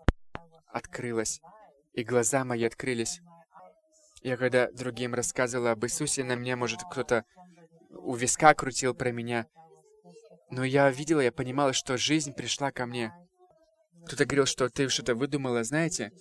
открылась. 0.67 1.39
И 1.93 2.03
глаза 2.03 2.43
мои 2.43 2.65
открылись. 2.65 3.21
Я 4.21 4.35
когда 4.35 4.69
другим 4.71 5.13
рассказывала 5.13 5.71
об 5.71 5.85
Иисусе, 5.85 6.23
на 6.25 6.35
меня, 6.35 6.57
может, 6.57 6.81
кто-то 6.91 7.23
у 7.91 8.13
виска 8.13 8.53
крутил 8.53 8.93
про 8.93 9.11
меня. 9.11 9.47
Но 10.49 10.63
я 10.63 10.89
видела, 10.89 11.21
я 11.21 11.31
понимала, 11.31 11.73
что 11.73 11.97
жизнь 11.97 12.33
пришла 12.33 12.71
ко 12.71 12.85
мне. 12.85 13.13
Кто-то 14.05 14.25
говорил, 14.25 14.45
что 14.45 14.69
ты 14.69 14.87
что-то 14.89 15.15
выдумала, 15.15 15.63
знаете? 15.63 16.11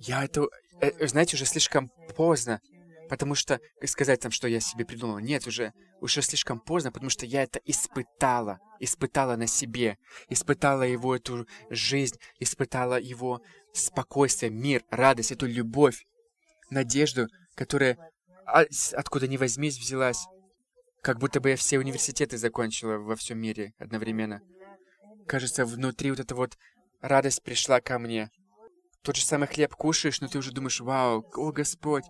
Я 0.00 0.24
это... 0.24 0.46
Э, 0.80 1.06
знаете, 1.06 1.36
уже 1.36 1.44
слишком 1.44 1.90
поздно. 2.16 2.60
Потому 3.08 3.34
что 3.34 3.60
сказать 3.84 4.20
там, 4.20 4.30
что 4.30 4.48
я 4.48 4.58
себе 4.60 4.86
придумала, 4.86 5.18
нет, 5.18 5.46
уже, 5.46 5.74
уже 6.00 6.22
слишком 6.22 6.60
поздно, 6.60 6.90
потому 6.90 7.10
что 7.10 7.26
я 7.26 7.42
это 7.42 7.60
испытала. 7.66 8.58
Испытала 8.80 9.36
на 9.36 9.46
себе. 9.46 9.98
Испытала 10.30 10.82
его 10.84 11.14
эту 11.14 11.46
жизнь, 11.68 12.16
испытала 12.40 12.98
его 12.98 13.42
спокойствие, 13.74 14.50
мир, 14.50 14.82
радость, 14.90 15.32
эту 15.32 15.46
любовь, 15.46 16.06
надежду, 16.70 17.28
которая 17.54 17.98
откуда 18.46 19.28
ни 19.28 19.36
возьмись 19.36 19.78
взялась. 19.78 20.26
Как 21.02 21.18
будто 21.18 21.40
бы 21.40 21.50
я 21.50 21.56
все 21.56 21.80
университеты 21.80 22.38
закончила 22.38 22.96
во 22.96 23.16
всем 23.16 23.38
мире 23.38 23.74
одновременно. 23.78 24.40
Кажется, 25.26 25.66
внутри 25.66 26.10
вот 26.10 26.20
эта 26.20 26.36
вот 26.36 26.56
радость 27.00 27.42
пришла 27.42 27.80
ко 27.80 27.98
мне. 27.98 28.30
Тот 29.02 29.16
же 29.16 29.24
самый 29.24 29.48
хлеб 29.48 29.74
кушаешь, 29.74 30.20
но 30.20 30.28
ты 30.28 30.38
уже 30.38 30.52
думаешь, 30.52 30.80
вау, 30.80 31.28
о 31.34 31.50
Господь, 31.50 32.04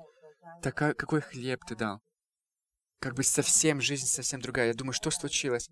такой, 0.61 0.95
какой 0.95 1.23
хлеб 1.23 1.65
ты 1.67 1.75
дал. 1.75 2.03
Как 3.01 3.15
бы 3.15 3.23
совсем, 3.23 3.81
жизнь 3.81 4.07
совсем 4.07 4.43
другая. 4.43 4.69
Я 4.69 4.75
думаю, 4.75 4.93
что 4.93 5.11
случилось? 5.11 5.71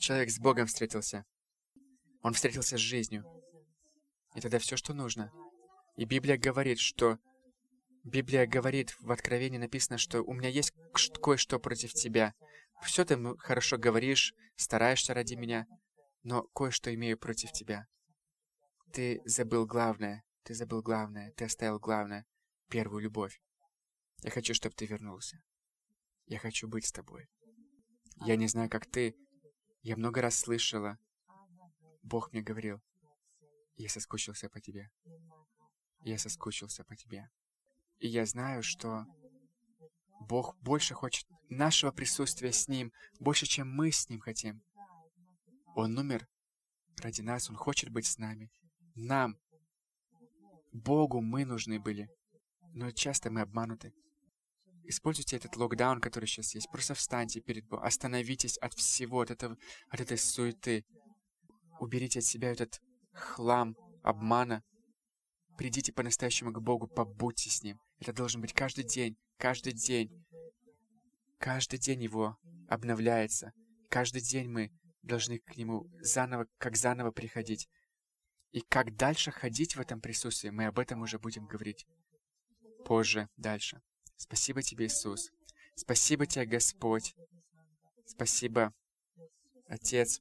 Человек 0.00 0.28
с 0.30 0.40
Богом 0.40 0.66
встретился. 0.66 1.24
Он 2.22 2.34
встретился 2.34 2.76
с 2.76 2.80
жизнью. 2.80 3.24
И 4.34 4.40
тогда 4.40 4.58
все, 4.58 4.76
что 4.76 4.94
нужно. 4.94 5.30
И 5.96 6.04
Библия 6.04 6.36
говорит, 6.36 6.80
что 6.80 7.18
Библия 8.04 8.46
говорит, 8.46 8.96
в 9.00 9.12
Откровении 9.12 9.58
написано, 9.58 9.96
что 9.96 10.22
у 10.22 10.32
меня 10.32 10.48
есть 10.48 10.72
кое-что 11.22 11.60
против 11.60 11.92
тебя. 11.92 12.34
Все 12.82 13.04
ты 13.04 13.16
хорошо 13.38 13.78
говоришь, 13.78 14.34
стараешься 14.56 15.14
ради 15.14 15.34
меня, 15.34 15.66
но 16.24 16.42
кое-что 16.54 16.92
имею 16.94 17.16
против 17.16 17.52
тебя. 17.52 17.86
Ты 18.92 19.22
забыл 19.24 19.66
главное, 19.66 20.24
ты 20.42 20.54
забыл 20.54 20.82
главное, 20.82 21.32
ты 21.32 21.44
оставил 21.44 21.78
главное, 21.78 22.26
первую 22.68 23.02
любовь. 23.02 23.40
Я 24.22 24.30
хочу, 24.30 24.52
чтобы 24.52 24.74
ты 24.74 24.86
вернулся. 24.86 25.40
Я 26.26 26.38
хочу 26.38 26.68
быть 26.68 26.86
с 26.86 26.92
тобой. 26.92 27.28
Я 28.24 28.36
не 28.36 28.48
знаю, 28.48 28.68
как 28.68 28.86
ты. 28.86 29.16
Я 29.82 29.96
много 29.96 30.20
раз 30.20 30.38
слышала. 30.38 30.98
Бог 32.02 32.32
мне 32.32 32.42
говорил, 32.42 32.80
я 33.76 33.88
соскучился 33.88 34.48
по 34.48 34.60
тебе. 34.60 34.90
Я 36.00 36.18
соскучился 36.18 36.84
по 36.84 36.96
тебе. 36.96 37.30
И 38.02 38.08
я 38.08 38.26
знаю, 38.26 38.64
что 38.64 39.06
Бог 40.18 40.56
больше 40.60 40.92
хочет 40.92 41.24
нашего 41.48 41.92
присутствия 41.92 42.50
с 42.52 42.66
Ним, 42.66 42.92
больше, 43.20 43.46
чем 43.46 43.70
мы 43.70 43.92
с 43.92 44.08
Ним 44.08 44.18
хотим. 44.18 44.60
Он 45.76 45.96
умер 45.96 46.26
ради 47.00 47.20
нас, 47.20 47.48
Он 47.48 47.54
хочет 47.54 47.90
быть 47.90 48.06
с 48.06 48.18
нами. 48.18 48.50
Нам, 48.96 49.38
Богу 50.72 51.20
мы 51.20 51.44
нужны 51.44 51.78
были, 51.78 52.08
но 52.74 52.90
часто 52.90 53.30
мы 53.30 53.42
обмануты. 53.42 53.92
Используйте 54.82 55.36
этот 55.36 55.56
локдаун, 55.56 56.00
который 56.00 56.26
сейчас 56.26 56.56
есть. 56.56 56.68
Просто 56.72 56.94
встаньте 56.94 57.40
перед 57.40 57.68
Богом, 57.68 57.86
остановитесь 57.86 58.58
от 58.58 58.74
всего, 58.74 59.20
от, 59.20 59.30
этого, 59.30 59.56
от 59.90 60.00
этой 60.00 60.18
суеты. 60.18 60.84
Уберите 61.78 62.18
от 62.18 62.24
себя 62.24 62.50
этот 62.50 62.80
хлам 63.12 63.76
обмана. 64.02 64.64
Придите 65.56 65.92
по-настоящему 65.92 66.52
к 66.52 66.60
Богу, 66.60 66.88
побудьте 66.88 67.48
с 67.48 67.62
Ним. 67.62 67.78
Это 68.02 68.12
должен 68.12 68.40
быть 68.40 68.52
каждый 68.52 68.82
день, 68.82 69.16
каждый 69.36 69.72
день. 69.72 70.26
Каждый 71.38 71.78
день 71.78 72.02
Его 72.02 72.36
обновляется. 72.68 73.52
Каждый 73.90 74.20
день 74.20 74.48
мы 74.48 74.72
должны 75.02 75.38
к 75.38 75.56
Нему 75.56 75.88
заново, 76.00 76.48
как 76.58 76.76
заново 76.76 77.12
приходить. 77.12 77.68
И 78.50 78.60
как 78.60 78.96
дальше 78.96 79.30
ходить 79.30 79.76
в 79.76 79.80
этом 79.80 80.00
присутствии, 80.00 80.50
мы 80.50 80.66
об 80.66 80.80
этом 80.80 81.02
уже 81.02 81.20
будем 81.20 81.46
говорить 81.46 81.86
позже, 82.84 83.28
дальше. 83.36 83.80
Спасибо 84.16 84.62
Тебе, 84.62 84.86
Иисус. 84.86 85.30
Спасибо 85.76 86.26
Тебе, 86.26 86.46
Господь. 86.46 87.14
Спасибо, 88.04 88.74
Отец. 89.68 90.20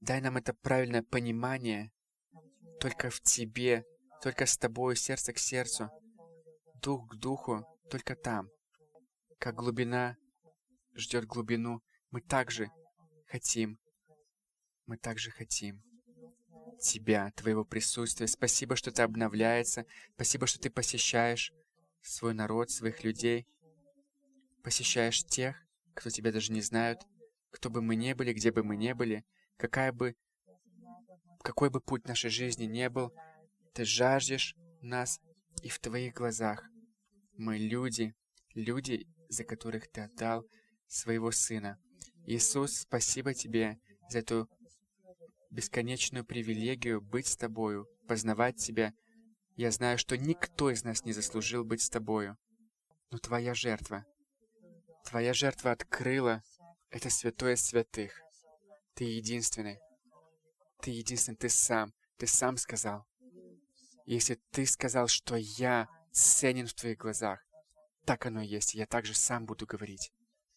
Дай 0.00 0.22
нам 0.22 0.38
это 0.38 0.54
правильное 0.54 1.02
понимание 1.02 1.92
только 2.80 3.10
в 3.10 3.20
Тебе, 3.20 3.84
только 4.22 4.46
с 4.46 4.56
Тобою, 4.56 4.96
сердце 4.96 5.34
к 5.34 5.38
сердцу 5.38 5.90
дух 6.84 7.08
к 7.08 7.14
духу 7.16 7.66
только 7.90 8.14
там. 8.14 8.50
Как 9.38 9.54
глубина 9.54 10.18
ждет 10.94 11.24
глубину, 11.24 11.82
мы 12.10 12.20
также 12.20 12.70
хотим, 13.26 13.78
мы 14.86 14.98
также 14.98 15.30
хотим 15.30 15.82
Тебя, 16.80 17.30
Твоего 17.36 17.64
присутствия. 17.64 18.26
Спасибо, 18.26 18.76
что 18.76 18.90
Ты 18.90 19.00
обновляется. 19.00 19.86
Спасибо, 20.14 20.46
что 20.46 20.60
Ты 20.60 20.68
посещаешь 20.68 21.52
свой 22.02 22.34
народ, 22.34 22.70
своих 22.70 23.02
людей. 23.02 23.46
Посещаешь 24.62 25.24
тех, 25.24 25.56
кто 25.94 26.10
Тебя 26.10 26.32
даже 26.32 26.52
не 26.52 26.60
знают, 26.60 27.00
кто 27.50 27.70
бы 27.70 27.80
мы 27.80 27.96
ни 27.96 28.12
были, 28.12 28.34
где 28.34 28.52
бы 28.52 28.62
мы 28.62 28.76
ни 28.76 28.92
были, 28.92 29.24
какая 29.56 29.92
бы, 29.92 30.14
какой 31.42 31.70
бы 31.70 31.80
путь 31.80 32.06
нашей 32.06 32.28
жизни 32.28 32.64
не 32.64 32.90
был, 32.90 33.10
Ты 33.72 33.86
жаждешь 33.86 34.54
нас 34.82 35.18
и 35.62 35.70
в 35.70 35.78
Твоих 35.78 36.12
глазах 36.12 36.68
мы 37.36 37.58
люди, 37.58 38.14
люди, 38.54 39.06
за 39.28 39.44
которых 39.44 39.90
Ты 39.90 40.02
отдал 40.02 40.46
своего 40.86 41.30
Сына. 41.30 41.78
Иисус, 42.26 42.80
спасибо 42.80 43.34
Тебе 43.34 43.78
за 44.08 44.20
эту 44.20 44.48
бесконечную 45.50 46.24
привилегию 46.24 47.00
быть 47.00 47.26
с 47.26 47.36
Тобою, 47.36 47.86
познавать 48.08 48.56
Тебя. 48.56 48.92
Я 49.56 49.70
знаю, 49.70 49.98
что 49.98 50.16
никто 50.16 50.70
из 50.70 50.84
нас 50.84 51.04
не 51.04 51.12
заслужил 51.12 51.64
быть 51.64 51.82
с 51.82 51.90
Тобою. 51.90 52.36
Но 53.10 53.18
Твоя 53.18 53.54
жертва, 53.54 54.04
Твоя 55.04 55.34
жертва 55.34 55.72
открыла 55.72 56.42
это 56.90 57.10
святое 57.10 57.56
святых. 57.56 58.20
Ты 58.94 59.04
единственный. 59.04 59.78
Ты 60.80 60.90
единственный, 60.92 61.36
Ты 61.36 61.48
сам. 61.48 61.92
Ты 62.16 62.26
сам 62.26 62.56
сказал. 62.56 63.04
Если 64.06 64.38
Ты 64.50 64.66
сказал, 64.66 65.08
что 65.08 65.36
я 65.36 65.88
ценен 66.14 66.66
в 66.66 66.74
твоих 66.74 66.98
глазах. 66.98 67.44
Так 68.06 68.26
оно 68.26 68.40
и 68.40 68.46
есть. 68.46 68.74
Я 68.74 68.86
также 68.86 69.14
сам 69.14 69.46
буду 69.46 69.66
говорить. 69.66 70.12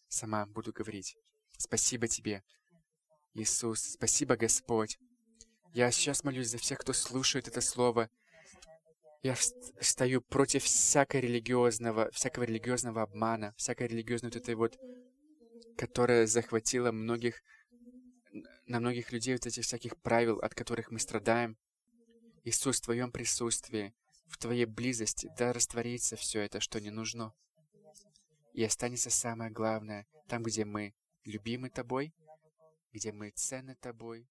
Сама 0.08 0.46
буду 0.46 0.72
говорить. 0.72 1.18
Спасибо 1.58 2.08
тебе, 2.08 2.44
Иисус. 3.34 3.82
Спасибо, 3.82 4.38
Господь. 4.38 5.00
Я 5.74 5.92
сейчас 5.92 6.24
молюсь 6.24 6.50
за 6.50 6.60
всех, 6.60 6.80
кто 6.80 6.94
слушает 6.94 7.48
это 7.48 7.62
слово. 7.62 8.10
Я 9.24 9.36
стою 9.82 10.22
против 10.22 10.64
всякого 10.64 11.22
религиозного, 11.22 12.12
всякого 12.12 12.44
религиозного 12.44 13.02
обмана, 13.02 13.54
всякой 13.58 13.88
религиозной 13.88 14.30
вот 14.30 14.36
этой 14.38 14.56
вот, 14.56 14.78
которая 15.76 16.28
захватила 16.28 16.92
многих, 16.92 17.42
на 18.68 18.80
многих 18.80 19.12
людей 19.12 19.34
вот 19.34 19.48
этих 19.48 19.64
всяких 19.64 19.98
правил, 19.98 20.38
от 20.38 20.54
которых 20.54 20.92
мы 20.92 21.00
страдаем. 21.00 21.58
Иисус, 22.44 22.80
в 22.80 22.86
Твоем 22.86 23.12
присутствии, 23.12 23.94
в 24.28 24.38
Твоей 24.38 24.66
близости, 24.66 25.32
да 25.38 25.54
растворится 25.54 26.16
все 26.16 26.42
это, 26.42 26.60
что 26.60 26.80
не 26.80 26.90
нужно. 26.90 27.34
И 28.54 28.64
останется 28.64 29.10
самое 29.10 29.52
главное, 29.52 30.08
там, 30.28 30.44
где 30.44 30.66
мы 30.66 30.94
любимы 31.24 31.70
Тобой, 31.70 32.14
где 32.92 33.12
мы 33.12 33.30
ценны 33.32 33.76
тобой, 33.76 34.28